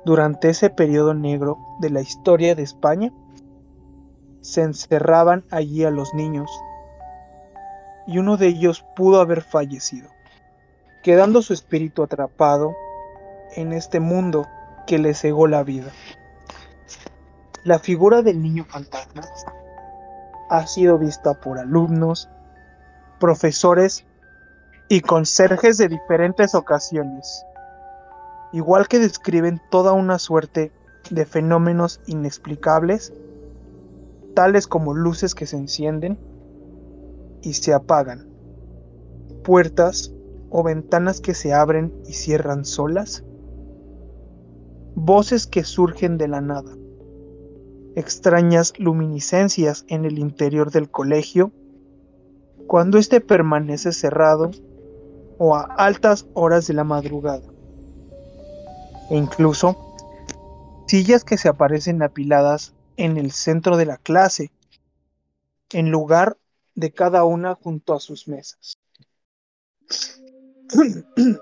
Durante 0.05 0.49
ese 0.49 0.69
periodo 0.69 1.13
negro 1.13 1.57
de 1.79 1.89
la 1.89 2.01
historia 2.01 2.55
de 2.55 2.63
España, 2.63 3.13
se 4.41 4.62
encerraban 4.62 5.45
allí 5.51 5.83
a 5.83 5.91
los 5.91 6.13
niños 6.13 6.49
y 8.07 8.17
uno 8.17 8.38
de 8.38 8.47
ellos 8.47 8.85
pudo 8.95 9.21
haber 9.21 9.41
fallecido, 9.41 10.09
quedando 11.03 11.41
su 11.41 11.53
espíritu 11.53 12.01
atrapado 12.01 12.75
en 13.55 13.73
este 13.73 13.99
mundo 13.99 14.47
que 14.89 14.97
le 14.97 15.13
cegó 15.13 15.45
la 15.45 15.63
vida. 15.63 15.91
La 17.63 17.78
figura 17.78 18.23
del 18.23 18.41
niño 18.41 18.65
fantasma 18.65 19.21
ha 20.49 20.65
sido 20.65 20.97
vista 20.97 21.39
por 21.39 21.60
alumnos, 21.60 22.28
profesores 23.19 24.04
y 24.88 25.02
conserjes 25.02 25.78
de 25.78 25.89
diferentes 25.89 26.56
ocasiones, 26.56 27.45
igual 28.52 28.88
que 28.88 28.97
describen 28.97 29.62
toda 29.69 29.93
una 29.93 30.17
suerte 30.17 30.71
de 31.12 31.28
fenómenos 31.28 32.02
inexplicables, 32.08 33.13
tales 34.34 34.65
como 34.65 34.95
luces 34.95 35.36
que 35.36 35.45
se 35.45 35.58
encienden 35.58 36.17
y 37.43 37.54
se 37.54 37.75
apagan, 37.75 38.28
puertas 39.43 40.12
o 40.49 40.63
ventanas 40.63 41.21
que 41.21 41.36
se 41.36 41.54
abren 41.54 41.93
y 42.08 42.13
cierran 42.13 42.65
solas, 42.65 43.23
voces 44.99 45.47
que 45.47 45.63
surgen 45.63 46.17
de 46.17 46.27
la 46.27 46.41
nada, 46.41 46.75
extrañas 47.95 48.73
luminiscencias 48.77 49.85
en 49.88 50.05
el 50.05 50.19
interior 50.19 50.71
del 50.71 50.89
colegio, 50.89 51.51
cuando 52.67 52.97
éste 52.97 53.21
permanece 53.21 53.93
cerrado 53.93 54.51
o 55.38 55.55
a 55.55 55.62
altas 55.62 56.27
horas 56.33 56.67
de 56.67 56.73
la 56.73 56.83
madrugada, 56.83 57.47
e 59.09 59.15
incluso 59.15 59.77
sillas 60.88 61.23
que 61.23 61.38
se 61.38 61.47
aparecen 61.47 62.03
apiladas 62.03 62.73
en 62.97 63.17
el 63.17 63.31
centro 63.31 63.77
de 63.77 63.85
la 63.85 63.97
clase, 63.97 64.51
en 65.71 65.91
lugar 65.91 66.38
de 66.75 66.91
cada 66.91 67.23
una 67.23 67.55
junto 67.55 67.93
a 67.93 67.99
sus 67.99 68.27
mesas. 68.27 68.77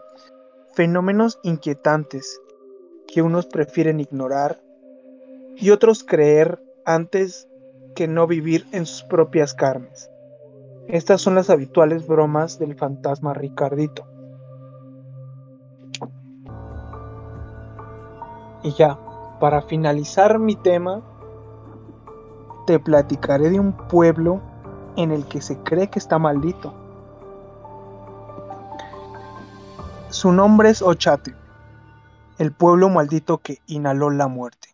Fenómenos 0.76 1.40
inquietantes 1.44 2.40
que 3.08 3.22
unos 3.22 3.48
prefieren 3.48 4.00
ignorar 4.00 4.60
y 5.56 5.72
otros 5.72 6.04
creer 6.04 6.62
antes 6.86 7.48
que 7.96 8.08
no 8.08 8.28
vivir 8.28 8.68
en 8.72 8.86
sus 8.86 9.04
propias 9.04 9.54
carnes. 9.54 10.10
Estas 10.88 11.22
son 11.22 11.36
las 11.36 11.50
habituales 11.50 12.08
bromas 12.08 12.60
del 12.60 12.76
fantasma 12.76 13.34
Ricardito. 13.34 14.06
Y 18.64 18.72
ya, 18.74 19.00
para 19.40 19.62
finalizar 19.62 20.40
mi 20.40 20.56
tema, 20.56 21.02
te 22.66 22.80
platicaré 22.80 23.50
de 23.50 23.60
un 23.60 23.74
pueblo 23.74 24.42
en 24.96 25.12
el 25.12 25.26
que 25.26 25.42
se 25.42 25.58
cree 25.60 25.90
que 25.90 26.00
está 26.00 26.20
maldito. 26.20 26.74
Su 30.10 30.32
nombre 30.32 30.70
es 30.70 30.82
Ochate, 30.82 31.34
el 32.38 32.52
pueblo 32.52 32.90
maldito 32.90 33.40
que 33.40 33.60
inhaló 33.68 34.10
la 34.10 34.28
muerte. 34.28 34.70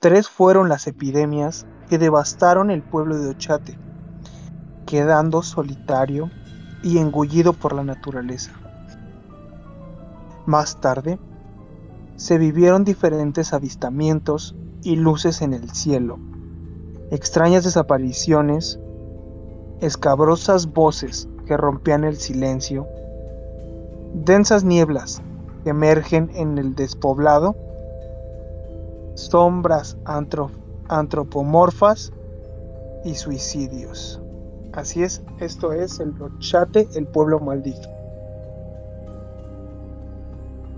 Tres 0.00 0.28
fueron 0.28 0.68
las 0.68 0.86
epidemias 0.86 1.66
que 1.88 1.98
devastaron 1.98 2.70
el 2.70 2.82
pueblo 2.82 3.18
de 3.18 3.30
Ochate, 3.30 3.78
quedando 4.86 5.42
solitario 5.42 6.30
y 6.82 6.98
engullido 6.98 7.52
por 7.52 7.72
la 7.72 7.84
naturaleza. 7.84 8.52
Más 10.46 10.80
tarde, 10.80 11.18
se 12.16 12.38
vivieron 12.38 12.84
diferentes 12.84 13.52
avistamientos 13.52 14.56
y 14.82 14.96
luces 14.96 15.42
en 15.42 15.54
el 15.54 15.70
cielo 15.70 16.18
extrañas 17.12 17.62
desapariciones, 17.62 18.80
escabrosas 19.82 20.72
voces 20.72 21.28
que 21.44 21.58
rompían 21.58 22.04
el 22.04 22.16
silencio, 22.16 22.88
densas 24.14 24.64
nieblas 24.64 25.20
emergen 25.64 26.30
en 26.34 26.58
el 26.58 26.74
despoblado, 26.74 27.56
sombras 29.14 29.96
antropomorfas 30.04 32.12
y 33.04 33.14
suicidios. 33.14 34.20
Así 34.72 35.02
es, 35.02 35.22
esto 35.38 35.72
es 35.72 36.00
el 36.00 36.16
Rochate, 36.16 36.88
el 36.94 37.06
pueblo 37.06 37.40
maldito. 37.40 37.88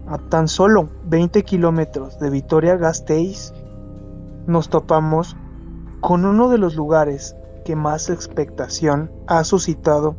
A 0.07 0.19
tan 0.19 0.49
solo 0.49 0.89
20 1.05 1.45
kilómetros 1.45 2.19
de 2.19 2.29
Vitoria 2.29 2.77
Gasteiz 2.77 3.55
nos 4.47 4.69
topamos 4.69 5.37
con 6.01 6.27
uno 6.27 6.51
de 6.51 6.59
los 6.59 6.75
lugares 6.75 7.37
que 7.65 7.77
más 7.77 8.11
expectación 8.11 9.11
ha 9.27 9.43
suscitado 9.45 10.17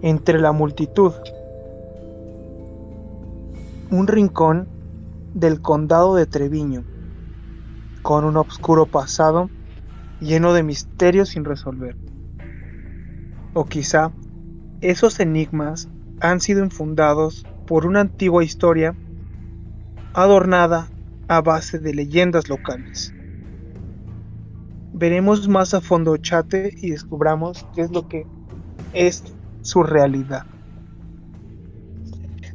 entre 0.00 0.40
la 0.40 0.52
multitud. 0.52 1.12
Un 3.90 4.06
rincón 4.06 4.68
del 5.34 5.60
condado 5.60 6.14
de 6.14 6.26
Treviño, 6.26 6.84
con 8.02 8.24
un 8.24 8.36
oscuro 8.36 8.86
pasado 8.86 9.50
lleno 10.20 10.52
de 10.52 10.62
misterios 10.62 11.30
sin 11.30 11.44
resolver. 11.44 11.96
O 13.54 13.64
quizá 13.64 14.12
esos 14.80 15.20
enigmas 15.20 15.88
han 16.20 16.40
sido 16.40 16.64
infundados 16.64 17.46
por 17.66 17.86
una 17.86 18.00
antigua 18.00 18.44
historia 18.44 18.96
adornada 20.14 20.88
a 21.28 21.40
base 21.40 21.78
de 21.78 21.94
leyendas 21.94 22.48
locales 22.48 23.14
veremos 24.98 25.48
más 25.48 25.74
a 25.74 25.80
fondo 25.80 26.16
Chate 26.16 26.74
y 26.82 26.90
descubramos 26.90 27.64
qué 27.74 27.82
es 27.82 27.90
lo 27.92 28.08
que 28.08 28.26
es 28.92 29.22
su 29.62 29.82
realidad. 29.84 30.44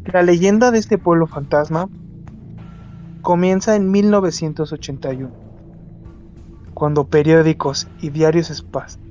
La 0.05 0.21
leyenda 0.21 0.69
de 0.71 0.79
este 0.79 0.97
pueblo 0.97 1.27
fantasma 1.27 1.87
comienza 3.21 3.77
en 3.77 3.89
1981, 3.89 5.31
cuando 6.73 7.05
periódicos 7.05 7.87
y 8.01 8.09
diarios 8.09 8.65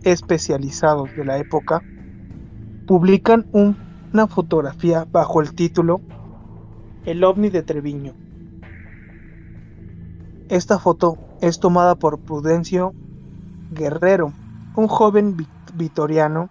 especializados 0.05 1.16
de 1.16 1.24
la 1.24 1.38
época 1.38 1.83
publican 2.87 3.46
una 3.52 4.26
fotografía 4.28 5.07
bajo 5.11 5.40
el 5.40 5.55
título 5.55 6.02
El 7.07 7.24
ovni 7.24 7.48
de 7.48 7.62
Treviño. 7.62 8.12
Esta 10.50 10.78
foto 10.78 11.16
es 11.40 11.59
tomada 11.59 11.94
por 11.94 12.18
Prudencio 12.18 12.92
Guerrero, 13.70 14.35
un 14.76 14.88
joven 14.88 15.38
vitoriano 15.74 16.50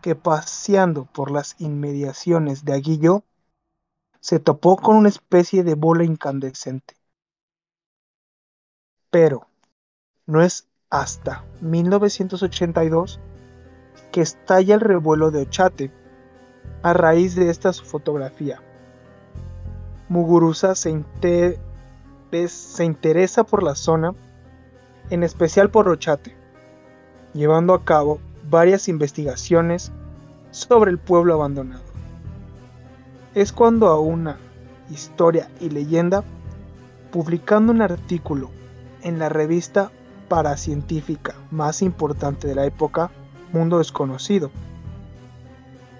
que 0.00 0.14
paseando 0.14 1.06
por 1.06 1.32
las 1.32 1.60
inmediaciones 1.60 2.64
de 2.64 2.74
Aguillo 2.74 3.24
se 4.24 4.40
topó 4.40 4.78
con 4.78 4.96
una 4.96 5.10
especie 5.10 5.64
de 5.64 5.74
bola 5.74 6.02
incandescente. 6.02 6.94
Pero 9.10 9.48
no 10.24 10.40
es 10.40 10.66
hasta 10.88 11.44
1982 11.60 13.20
que 14.12 14.22
estalla 14.22 14.76
el 14.76 14.80
revuelo 14.80 15.30
de 15.30 15.42
Ochate 15.42 15.92
a 16.82 16.94
raíz 16.94 17.34
de 17.34 17.50
esta 17.50 17.74
su 17.74 17.84
fotografía. 17.84 18.62
Muguruza 20.08 20.74
se, 20.74 21.04
se 22.48 22.84
interesa 22.86 23.44
por 23.44 23.62
la 23.62 23.74
zona, 23.74 24.14
en 25.10 25.22
especial 25.22 25.70
por 25.70 25.86
Ochate 25.86 26.34
llevando 27.34 27.74
a 27.74 27.84
cabo 27.84 28.20
varias 28.48 28.88
investigaciones 28.88 29.92
sobre 30.50 30.90
el 30.92 30.98
pueblo 30.98 31.34
abandonado. 31.34 31.93
Es 33.34 33.52
cuando 33.52 33.88
a 33.88 33.98
una 33.98 34.38
historia 34.90 35.50
y 35.60 35.68
leyenda, 35.68 36.22
publicando 37.10 37.72
un 37.72 37.82
artículo 37.82 38.50
en 39.02 39.18
la 39.18 39.28
revista 39.28 39.90
paracientífica 40.28 41.34
más 41.50 41.82
importante 41.82 42.46
de 42.46 42.54
la 42.54 42.64
época, 42.64 43.10
Mundo 43.52 43.78
Desconocido, 43.78 44.52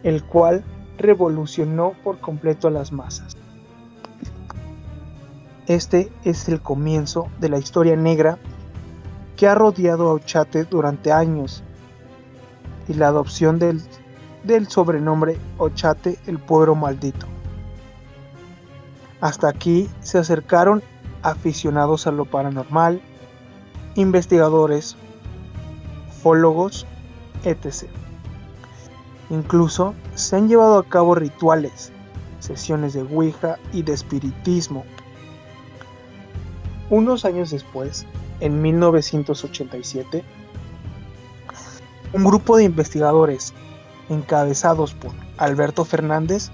el 0.05 0.23
cual 0.23 0.63
revolucionó 0.97 1.95
por 2.05 2.21
completo 2.21 2.69
a 2.69 2.71
las 2.71 2.93
masas. 2.93 3.37
Este 5.67 6.13
es 6.25 6.49
el 6.49 6.61
comienzo 6.61 7.27
de 7.41 7.49
la 7.49 7.59
historia 7.59 7.97
negra 7.97 8.39
que 9.37 9.49
ha 9.49 9.57
rodeado 9.57 10.09
a 10.09 10.13
Ochate 10.13 10.65
durante 10.65 11.11
años 11.11 11.65
y 12.87 12.95
la 12.95 13.09
adopción 13.09 13.59
del, 13.59 13.83
del 14.45 14.69
sobrenombre 14.69 15.39
Ochate 15.59 16.19
el 16.27 16.39
pueblo 16.39 16.75
maldito. 16.75 17.27
Hasta 19.21 19.49
aquí 19.49 19.89
se 20.01 20.19
acercaron 20.19 20.83
aficionados 21.23 22.07
a 22.07 22.13
lo 22.13 22.27
paranormal, 22.27 23.01
investigadores, 23.95 24.97
ufólogos, 26.09 26.87
etc. 27.45 27.89
Incluso 29.31 29.95
se 30.15 30.37
han 30.37 30.49
llevado 30.49 30.79
a 30.79 30.85
cabo 30.85 31.15
rituales, 31.15 31.91
sesiones 32.41 32.93
de 32.93 33.03
Ouija 33.03 33.59
y 33.73 33.83
de 33.83 33.95
espiritismo. 33.95 34.85
Unos 36.91 37.25
años 37.25 37.51
después, 37.51 38.05
en 38.41 38.61
1987, 38.61 40.23
un 42.13 42.25
grupo 42.25 42.59
de 42.59 42.65
investigadores 42.65 43.55
encabezados 44.09 44.95
por 44.95 45.13
Alberto 45.39 45.85
Fernández 45.85 46.51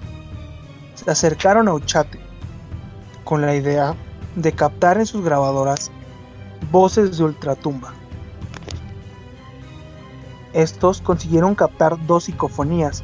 se 0.95 1.09
acercaron 1.09 1.67
a 1.67 1.73
Ochate 1.73 2.19
con 3.23 3.41
la 3.41 3.55
idea 3.55 3.95
de 4.35 4.51
captar 4.53 4.97
en 4.97 5.05
sus 5.05 5.23
grabadoras 5.23 5.91
voces 6.71 7.17
de 7.17 7.23
ultratumba. 7.23 7.93
Estos 10.53 11.01
consiguieron 11.01 11.55
captar 11.55 11.97
dos 12.05 12.25
psicofonías, 12.25 13.03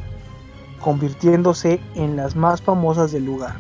convirtiéndose 0.81 1.79
en 1.95 2.15
las 2.17 2.36
más 2.36 2.62
famosas 2.62 3.12
del 3.12 3.25
lugar. 3.25 3.55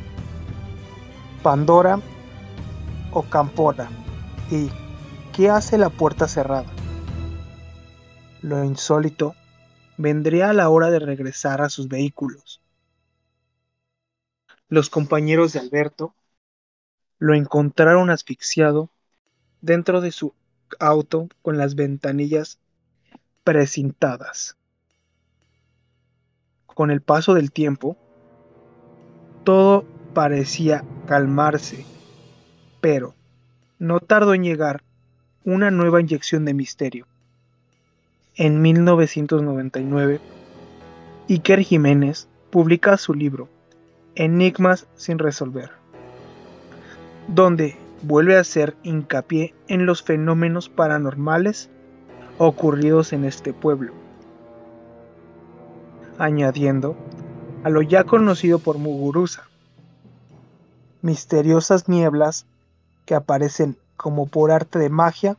Pandora 1.41 1.99
o 3.11 3.23
Campora 3.23 3.89
y 4.51 4.69
¿Qué 5.37 5.51
hace 5.51 5.77
la 5.77 5.91
puerta 5.91 6.27
cerrada? 6.27 6.65
Lo 8.41 8.63
insólito 8.63 9.35
vendría 9.97 10.49
a 10.49 10.53
la 10.53 10.69
hora 10.69 10.89
de 10.89 10.99
regresar 10.99 11.61
a 11.61 11.69
sus 11.69 11.87
vehículos. 11.87 12.61
Los 14.69 14.89
compañeros 14.89 15.53
de 15.53 15.59
Alberto 15.59 16.13
lo 17.19 17.33
encontraron 17.33 18.09
asfixiado 18.09 18.89
dentro 19.61 20.01
de 20.01 20.11
su 20.11 20.33
auto 20.79 21.29
con 21.41 21.57
las 21.57 21.75
ventanillas 21.75 22.59
precintadas. 23.43 24.57
Con 26.65 26.91
el 26.91 27.01
paso 27.01 27.33
del 27.33 27.51
tiempo, 27.51 27.97
todo 29.43 29.85
parecía 30.13 30.83
calmarse, 31.07 31.85
pero 32.81 33.15
no 33.79 33.99
tardó 33.99 34.33
en 34.33 34.43
llegar 34.43 34.83
una 35.43 35.71
nueva 35.71 36.01
inyección 36.01 36.45
de 36.45 36.53
misterio. 36.53 37.07
En 38.37 38.61
1999, 38.61 40.19
Iker 41.27 41.61
Jiménez 41.61 42.27
publica 42.51 42.97
su 42.97 43.13
libro 43.13 43.49
Enigmas 44.15 44.87
sin 44.95 45.19
resolver 45.19 45.71
donde 47.27 47.75
vuelve 48.01 48.37
a 48.37 48.41
hacer 48.41 48.75
hincapié 48.83 49.53
en 49.67 49.85
los 49.85 50.01
fenómenos 50.01 50.69
paranormales 50.69 51.69
ocurridos 52.37 53.11
en 53.13 53.25
este 53.25 53.53
pueblo, 53.53 53.93
añadiendo 56.17 56.95
a 57.63 57.69
lo 57.69 57.81
ya 57.81 58.03
conocido 58.05 58.59
por 58.59 58.77
Muguruza, 58.77 59.43
misteriosas 61.01 61.89
nieblas 61.89 62.45
que 63.05 63.15
aparecen 63.15 63.77
como 63.97 64.27
por 64.27 64.51
arte 64.51 64.79
de 64.79 64.89
magia, 64.89 65.37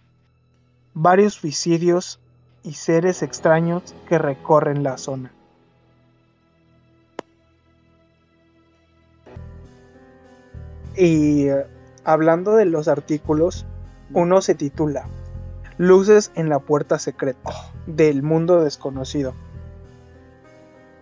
varios 0.94 1.34
suicidios 1.34 2.18
y 2.62 2.74
seres 2.74 3.22
extraños 3.22 3.94
que 4.08 4.18
recorren 4.18 4.82
la 4.82 4.98
zona. 4.98 5.32
Y 10.96 11.48
eh, 11.48 11.64
hablando 12.04 12.56
de 12.56 12.64
los 12.64 12.88
artículos, 12.88 13.66
uno 14.12 14.40
se 14.40 14.54
titula 14.54 15.06
Luces 15.76 16.32
en 16.34 16.48
la 16.48 16.58
puerta 16.58 16.98
secreta 16.98 17.50
del 17.86 18.22
mundo 18.22 18.62
desconocido. 18.64 19.34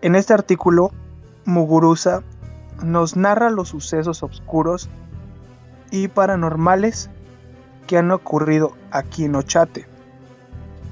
En 0.03 0.14
este 0.14 0.35
artículo, 0.35 0.90
Muguruza 1.47 2.23
nos 2.85 3.16
narra 3.16 3.49
los 3.49 3.71
sucesos 3.71 4.23
oscuros 4.23 4.90
y 5.90 6.09
paranormales 6.09 7.09
que 7.87 7.97
han 7.97 8.11
ocurrido 8.11 8.77
aquí 8.90 9.25
en 9.25 9.37
Ochate. 9.37 9.87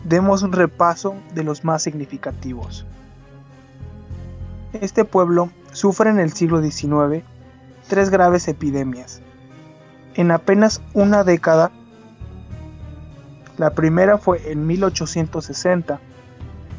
Demos 0.05 0.43
un 0.43 0.53
repaso 0.53 1.17
de 1.35 1.45
los 1.45 1.65
más 1.65 1.83
significativos. 1.83 2.87
Este 4.75 5.05
pueblo 5.05 5.51
sufre 5.73 6.11
en 6.11 6.19
el 6.19 6.33
siglo 6.33 6.63
XIX 6.63 7.25
tres 7.89 8.11
graves 8.11 8.49
epidemias, 8.49 9.21
en 10.15 10.31
apenas 10.31 10.83
una 10.95 11.25
década. 11.25 11.71
La 13.57 13.71
primera 13.71 14.19
fue 14.19 14.51
en 14.51 14.67
1860. 14.67 16.01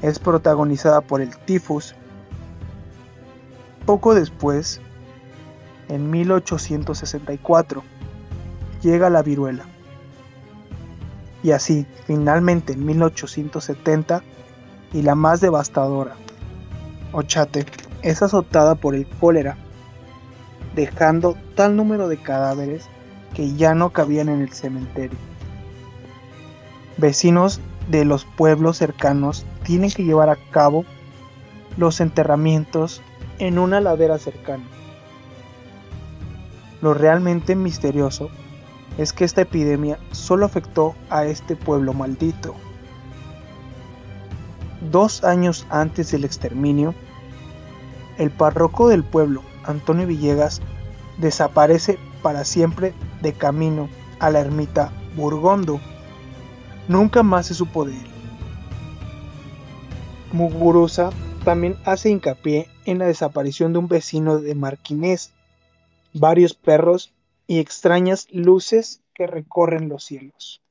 Es 0.01 0.19
protagonizada 0.19 1.01
por 1.01 1.21
el 1.21 1.35
tifus. 1.37 1.95
Poco 3.85 4.13
después, 4.13 4.81
en 5.87 6.09
1864, 6.09 7.83
llega 8.81 9.09
la 9.09 9.21
viruela. 9.21 9.65
Y 11.45 11.51
así, 11.51 11.85
finalmente 12.07 12.73
en 12.73 12.83
1870, 12.87 14.23
y 14.93 15.03
la 15.03 15.13
más 15.13 15.41
devastadora, 15.41 16.15
Ochate, 17.11 17.67
es 18.01 18.23
azotada 18.23 18.73
por 18.73 18.95
el 18.95 19.05
cólera, 19.05 19.55
dejando 20.73 21.37
tal 21.53 21.75
número 21.75 22.07
de 22.07 22.17
cadáveres 22.17 22.89
que 23.35 23.53
ya 23.53 23.75
no 23.75 23.91
cabían 23.91 24.27
en 24.29 24.41
el 24.41 24.53
cementerio. 24.53 25.19
Vecinos 26.97 27.61
de 27.91 28.05
los 28.05 28.25
pueblos 28.25 28.77
cercanos 28.77 29.45
tienen 29.61 29.91
que 29.91 30.03
llevar 30.03 30.31
a 30.31 30.39
cabo 30.49 30.83
los 31.77 32.01
enterramientos 32.01 33.03
en 33.37 33.59
una 33.59 33.81
ladera 33.81 34.17
cercana. 34.17 34.63
Lo 36.81 36.95
realmente 36.95 37.55
misterioso 37.55 38.31
es 38.97 39.13
que 39.13 39.25
esta 39.25 39.41
epidemia 39.41 39.99
solo 40.11 40.45
afectó 40.45 40.95
a 41.09 41.25
este 41.25 41.55
pueblo 41.55 41.93
maldito. 41.93 42.55
Dos 44.91 45.23
años 45.23 45.65
antes 45.69 46.11
del 46.11 46.23
exterminio, 46.23 46.93
el 48.17 48.31
párroco 48.31 48.87
del 48.87 49.03
pueblo, 49.03 49.41
Antonio 49.65 50.07
Villegas, 50.07 50.61
desaparece 51.17 51.97
para 52.21 52.45
siempre 52.45 52.93
de 53.21 53.33
camino 53.33 53.89
a 54.19 54.29
la 54.29 54.39
ermita 54.39 54.91
Burgondo. 55.15 55.79
Nunca 56.87 57.23
más 57.23 57.47
se 57.47 57.53
supo 57.53 57.85
de 57.85 57.93
él. 57.93 58.07
Muguruza 60.31 61.09
también 61.43 61.77
hace 61.85 62.09
hincapié 62.09 62.67
en 62.85 62.99
la 62.99 63.05
desaparición 63.05 63.73
de 63.73 63.79
un 63.79 63.87
vecino 63.87 64.39
de 64.39 64.55
Marquinés, 64.55 65.31
varios 66.13 66.53
perros 66.53 67.13
y 67.47 67.59
extrañas 67.59 68.27
luces 68.31 69.01
que 69.13 69.27
recorren 69.27 69.89
los 69.89 70.03
cielos. 70.03 70.61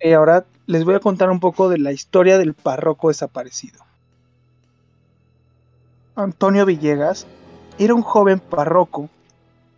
Y 0.00 0.12
ahora 0.12 0.44
les 0.66 0.84
voy 0.84 0.94
a 0.94 1.00
contar 1.00 1.30
un 1.30 1.40
poco 1.40 1.68
de 1.68 1.78
la 1.78 1.92
historia 1.92 2.36
del 2.36 2.54
párroco 2.54 3.08
desaparecido. 3.08 3.84
Antonio 6.14 6.66
Villegas 6.66 7.26
era 7.78 7.94
un 7.94 8.02
joven 8.02 8.38
párroco 8.38 9.08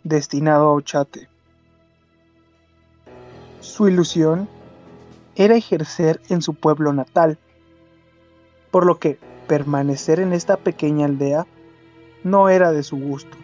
destinado 0.02 0.68
a 0.68 0.72
Ochate. 0.72 1.28
Su 3.60 3.88
ilusión 3.88 4.48
era 5.34 5.56
ejercer 5.56 6.20
en 6.28 6.42
su 6.42 6.54
pueblo 6.54 6.92
natal, 6.92 7.38
por 8.70 8.84
lo 8.84 8.98
que 8.98 9.18
permanecer 9.46 10.20
en 10.20 10.32
esta 10.32 10.56
pequeña 10.56 11.06
aldea 11.06 11.46
no 12.24 12.48
era 12.48 12.72
de 12.72 12.82
su 12.82 12.96
gusto. 12.96 13.36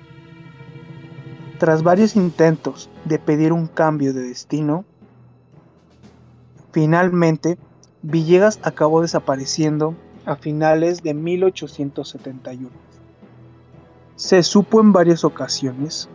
Tras 1.58 1.82
varios 1.82 2.16
intentos 2.16 2.90
de 3.04 3.18
pedir 3.18 3.52
un 3.52 3.68
cambio 3.68 4.12
de 4.12 4.22
destino, 4.22 4.84
finalmente 6.72 7.56
Villegas 8.02 8.58
acabó 8.64 9.00
desapareciendo 9.00 9.94
a 10.26 10.34
finales 10.34 11.02
de 11.02 11.14
1871. 11.14 12.68
Se 14.16 14.42
supo 14.42 14.80
en 14.80 14.92
varias 14.92 15.24
ocasiones, 15.24 16.08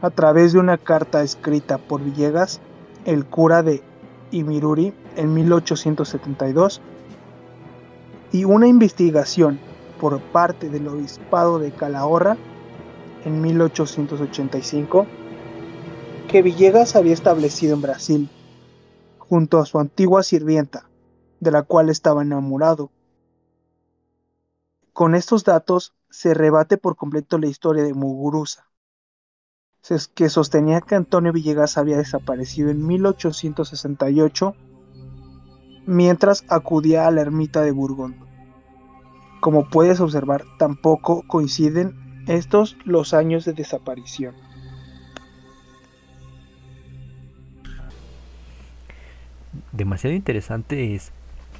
a 0.00 0.10
través 0.10 0.52
de 0.52 0.58
una 0.58 0.78
carta 0.78 1.22
escrita 1.22 1.78
por 1.78 2.02
Villegas, 2.02 2.60
el 3.04 3.26
cura 3.26 3.62
de 3.62 3.82
Imiruri, 4.30 4.94
en 5.16 5.34
1872, 5.34 6.80
y 8.32 8.44
una 8.44 8.66
investigación 8.66 9.60
por 10.00 10.20
parte 10.20 10.68
del 10.70 10.88
obispado 10.88 11.58
de 11.58 11.70
Calahorra 11.70 12.36
en 13.24 13.40
1885 13.40 15.06
que 16.28 16.42
Villegas 16.42 16.96
había 16.96 17.12
establecido 17.12 17.74
en 17.74 17.82
Brasil 17.82 18.30
junto 19.18 19.58
a 19.58 19.66
su 19.66 19.78
antigua 19.78 20.22
sirvienta, 20.22 20.88
de 21.40 21.50
la 21.50 21.62
cual 21.62 21.88
estaba 21.88 22.22
enamorado. 22.22 22.90
Con 24.92 25.14
estos 25.14 25.44
datos 25.44 25.94
se 26.10 26.34
rebate 26.34 26.76
por 26.76 26.96
completo 26.96 27.38
la 27.38 27.46
historia 27.46 27.82
de 27.82 27.94
Muguruza, 27.94 28.66
que 30.14 30.28
sostenía 30.28 30.80
que 30.80 30.94
Antonio 30.94 31.32
Villegas 31.32 31.78
había 31.78 31.96
desaparecido 31.96 32.70
en 32.70 32.86
1868 32.86 34.54
mientras 35.86 36.44
acudía 36.48 37.06
a 37.06 37.10
la 37.10 37.20
ermita 37.20 37.62
de 37.62 37.72
Burgondo. 37.72 38.26
Como 39.40 39.68
puedes 39.68 40.00
observar, 40.00 40.44
tampoco 40.58 41.22
coinciden 41.26 42.24
estos 42.28 42.76
los 42.84 43.14
años 43.14 43.44
de 43.44 43.52
desaparición. 43.52 44.34
Demasiado 49.72 50.14
interesante 50.14 50.94
es 50.94 51.12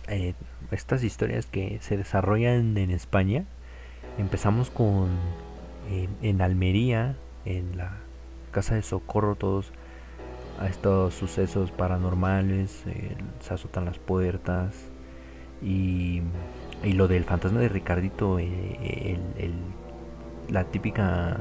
eh, 0.09 0.35
estas 0.71 1.03
historias 1.03 1.47
que 1.47 1.79
se 1.81 1.97
desarrollan 1.97 2.77
en 2.77 2.91
España. 2.91 3.45
Empezamos 4.19 4.71
con 4.71 5.09
en 6.23 6.41
Almería, 6.41 7.17
en 7.45 7.77
la 7.77 7.97
casa 8.51 8.77
de 8.77 8.83
socorro, 8.83 9.35
todos 9.35 9.73
a 10.63 10.69
estos 10.69 11.15
sucesos 11.15 11.73
paranormales, 11.73 12.85
se 13.41 13.55
azotan 13.55 13.85
las 13.85 13.99
puertas 13.99 14.75
y, 15.61 16.23
y, 16.85 16.93
lo 16.93 17.09
del 17.09 17.25
fantasma 17.25 17.59
de 17.61 17.69
Ricardito, 17.69 18.39
eh, 18.39 19.19
el, 19.39 19.55
la 20.49 20.65
típica 20.65 21.39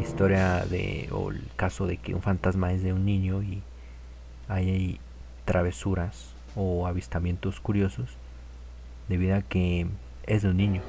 historia 0.00 0.64
de 0.64 1.08
o 1.10 1.30
el 1.30 1.42
caso 1.56 1.86
de 1.86 1.96
que 1.96 2.14
un 2.14 2.22
fantasma 2.22 2.72
es 2.72 2.82
de 2.82 2.92
un 2.92 3.04
niño 3.04 3.42
y 3.42 3.62
hay 4.48 5.00
travesuras 5.44 6.28
o 6.54 6.86
avistamientos 6.86 7.60
curiosos 7.60 8.10
debido 9.08 9.36
a 9.36 9.42
que 9.42 9.88
es 10.24 10.42
de 10.42 10.50
un 10.50 10.56
niño. 10.56 10.82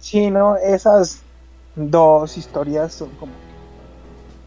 Sí, 0.00 0.30
no, 0.30 0.56
esas 0.56 1.22
dos 1.74 2.36
historias 2.36 2.92
son 2.92 3.10
como 3.10 3.45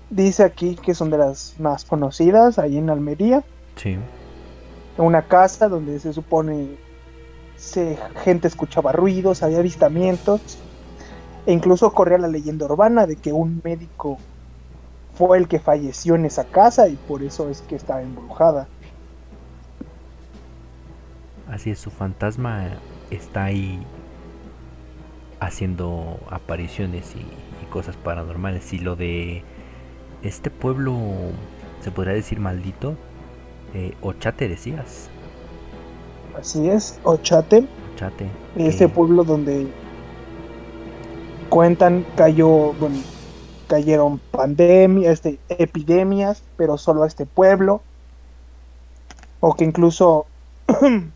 dice 0.09 0.43
aquí 0.43 0.75
que 0.75 0.93
son 0.93 1.09
de 1.09 1.17
las 1.17 1.55
más 1.59 1.85
conocidas 1.85 2.59
ahí 2.59 2.77
en 2.77 2.89
Almería. 2.89 3.43
Sí. 3.75 3.97
Una 4.97 5.23
casa 5.23 5.69
donde 5.69 5.99
se 5.99 6.13
supone 6.13 6.77
se, 7.55 7.97
gente 8.23 8.47
escuchaba 8.47 8.91
ruidos, 8.91 9.43
había 9.43 9.59
avistamientos, 9.59 10.57
e 11.45 11.53
incluso 11.53 11.91
corría 11.93 12.17
la 12.17 12.27
leyenda 12.27 12.65
urbana 12.65 13.05
de 13.05 13.15
que 13.15 13.33
un 13.33 13.61
médico 13.63 14.17
fue 15.15 15.37
el 15.37 15.47
que 15.47 15.59
falleció 15.59 16.15
en 16.15 16.25
esa 16.25 16.45
casa 16.45 16.87
y 16.87 16.95
por 16.95 17.23
eso 17.23 17.49
es 17.49 17.61
que 17.61 17.75
estaba 17.75 18.01
embrujada. 18.01 18.67
Así 21.49 21.71
es, 21.71 21.79
su 21.79 21.89
fantasma 21.91 22.69
está 23.09 23.45
ahí 23.45 23.83
haciendo 25.39 26.19
apariciones 26.29 27.15
y, 27.15 27.25
cosas 27.69 27.95
paranormales. 27.97 28.73
Y 28.73 28.79
lo 28.79 28.95
de 28.95 29.43
este 30.23 30.49
pueblo, 30.49 30.97
se 31.81 31.91
podría 31.91 32.13
decir 32.13 32.39
maldito, 32.39 32.95
eh, 33.73 33.93
Ochate 34.01 34.47
decías. 34.47 35.09
Así 36.37 36.69
es, 36.69 36.99
Ochate. 37.03 37.67
Ochate. 37.93 38.29
Ese 38.55 38.87
pueblo 38.89 39.23
donde 39.23 39.67
cuentan 41.49 42.05
cayó, 42.15 42.73
bueno, 42.73 42.97
cayeron 43.67 44.19
pandemias, 44.31 45.13
este, 45.13 45.39
epidemias, 45.49 46.43
pero 46.57 46.77
solo 46.77 47.03
a 47.03 47.07
este 47.07 47.25
pueblo. 47.25 47.81
O 49.39 49.53
que 49.53 49.63
incluso 49.63 50.25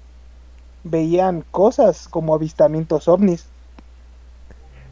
veían 0.83 1.43
cosas 1.51 2.07
como 2.07 2.33
avistamientos 2.33 3.07
ovnis. 3.07 3.47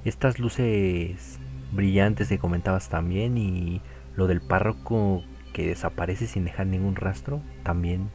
Estas 0.04 0.40
luces 0.40 1.40
brillantes 1.72 2.28
que 2.28 2.40
comentabas 2.40 2.90
también 2.90 3.38
y 3.38 3.82
lo 4.16 4.28
del 4.28 4.42
párroco 4.42 5.24
que 5.54 5.68
desaparece 5.68 6.28
sin 6.28 6.46
dejar 6.46 6.68
ningún 6.68 6.96
rastro 6.96 7.42
también 7.64 8.10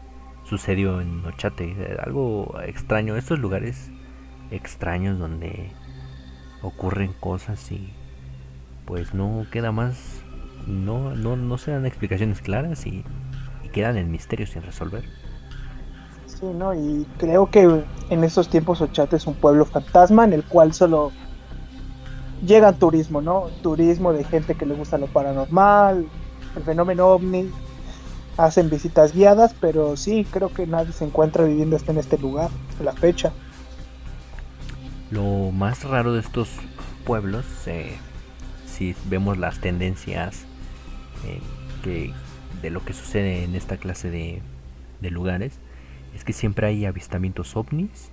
sucedió 0.45 1.01
en 1.01 1.25
Ochate. 1.25 1.97
Algo 2.03 2.55
extraño. 2.65 3.17
Estos 3.17 3.39
lugares 3.39 3.91
extraños 4.51 5.19
donde 5.19 5.73
ocurren 6.63 7.13
cosas 7.13 7.71
y 7.73 7.93
pues 8.85 9.15
no 9.15 9.47
queda 9.51 9.73
más. 9.73 10.23
No, 10.67 11.15
no, 11.15 11.37
no 11.37 11.59
se 11.59 11.71
dan 11.71 11.87
explicaciones 11.87 12.41
claras 12.41 12.87
y, 12.87 13.05
quedan 13.73 13.99
en 13.99 14.11
misterio 14.11 14.47
sin 14.47 14.63
resolver. 14.63 15.05
Sí, 16.25 16.47
¿no? 16.47 16.73
Y 16.73 17.07
creo 17.19 17.51
que 17.51 17.85
en 18.09 18.25
estos 18.25 18.49
tiempos 18.49 18.81
Ochate 18.81 19.17
es 19.17 19.27
un 19.27 19.35
pueblo 19.35 19.67
fantasma 19.67 20.25
en 20.25 20.33
el 20.33 20.45
cual 20.45 20.73
solo 20.73 21.13
llega 22.47 22.73
turismo, 22.73 23.21
¿no? 23.21 23.49
Turismo 23.63 24.13
de 24.13 24.25
gente 24.25 24.55
que 24.55 24.67
le 24.67 24.75
gusta 24.75 24.99
lo 24.99 25.07
paranormal, 25.07 26.07
el 26.57 26.63
fenómeno 26.63 27.09
ovni, 27.09 27.51
hacen 28.37 28.71
visitas 28.71 29.13
guiadas, 29.13 29.55
pero 29.61 29.97
sí, 29.97 30.27
creo 30.31 30.53
que 30.53 30.67
nadie 30.67 30.93
se 30.93 31.05
encuentra 31.05 31.45
viviendo 31.45 31.77
hasta 31.77 31.93
en 31.93 31.99
este 31.99 32.19
lugar, 32.19 32.51
a 32.81 32.83
la 32.83 32.93
fecha. 32.93 33.33
Lo 35.11 35.51
más 35.53 35.85
raro 35.85 36.13
de 36.13 36.21
estos 36.21 36.49
pueblos, 37.05 37.45
eh, 37.67 37.97
si 38.67 38.95
vemos 39.07 39.39
las 39.39 39.61
tendencias 39.61 40.45
eh, 41.27 41.41
que, 41.83 42.13
de 42.63 42.71
lo 42.71 42.85
que 42.85 42.93
sucede 42.93 43.45
en 43.45 43.55
esta 43.55 43.77
clase 43.77 44.11
de 44.11 45.11
lugares, 45.11 45.59
es 46.15 46.25
que 46.25 46.33
siempre 46.33 46.67
hay 46.67 46.87
avistamientos 46.87 47.57
ovnis 47.57 48.11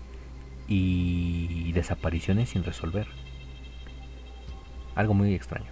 y 0.68 1.72
desapariciones 1.74 2.50
sin 2.50 2.64
resolver. 2.64 3.08
Algo 4.96 5.14
muy 5.14 5.34
extraño. 5.34 5.72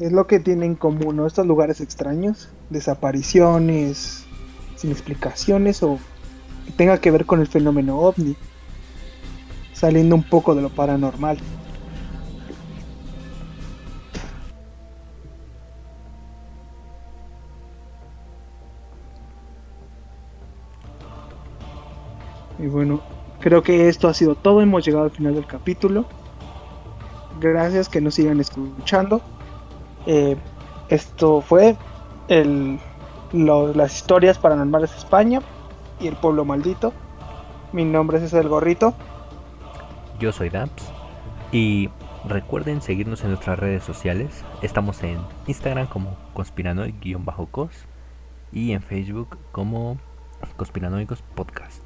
Es 0.00 0.12
lo 0.12 0.26
que 0.26 0.40
tienen 0.40 0.64
en 0.64 0.74
común, 0.74 1.16
¿no? 1.16 1.26
Estos 1.26 1.46
lugares 1.46 1.80
extraños, 1.80 2.48
desapariciones 2.70 4.26
sin 4.76 4.90
explicaciones 4.90 5.82
o 5.82 5.98
que 6.66 6.72
tenga 6.72 6.98
que 6.98 7.10
ver 7.10 7.24
con 7.24 7.40
el 7.40 7.46
fenómeno 7.46 7.98
ovni, 7.98 8.36
saliendo 9.72 10.14
un 10.14 10.22
poco 10.22 10.54
de 10.54 10.62
lo 10.62 10.70
paranormal. 10.70 11.38
Y 22.58 22.66
bueno, 22.66 23.00
creo 23.46 23.62
que 23.62 23.88
esto 23.88 24.08
ha 24.08 24.14
sido 24.14 24.34
todo. 24.34 24.60
Hemos 24.60 24.84
llegado 24.84 25.04
al 25.04 25.12
final 25.12 25.36
del 25.36 25.46
capítulo. 25.46 26.04
Gracias 27.38 27.88
que 27.88 28.00
nos 28.00 28.16
sigan 28.16 28.40
escuchando. 28.40 29.20
Eh, 30.04 30.36
esto 30.88 31.40
fue 31.42 31.76
el, 32.26 32.80
las 33.32 33.94
historias 33.94 34.36
paranormales 34.36 34.90
de 34.90 34.96
España 34.96 35.42
y 36.00 36.08
el 36.08 36.16
pueblo 36.16 36.44
maldito. 36.44 36.92
Mi 37.70 37.84
nombre 37.84 38.16
es 38.16 38.24
César 38.24 38.42
el 38.42 38.48
Gorrito. 38.48 38.94
Yo 40.18 40.32
soy 40.32 40.50
Daps. 40.50 40.90
Y 41.52 41.88
recuerden 42.28 42.82
seguirnos 42.82 43.22
en 43.22 43.28
nuestras 43.28 43.60
redes 43.60 43.84
sociales. 43.84 44.42
Estamos 44.60 45.04
en 45.04 45.18
Instagram 45.46 45.86
como 45.86 46.16
conspiranoic-cos 46.34 47.70
y 48.50 48.72
en 48.72 48.82
Facebook 48.82 49.38
como 49.52 49.98
Conspiranoicos 50.56 51.22
Podcast. 51.22 51.85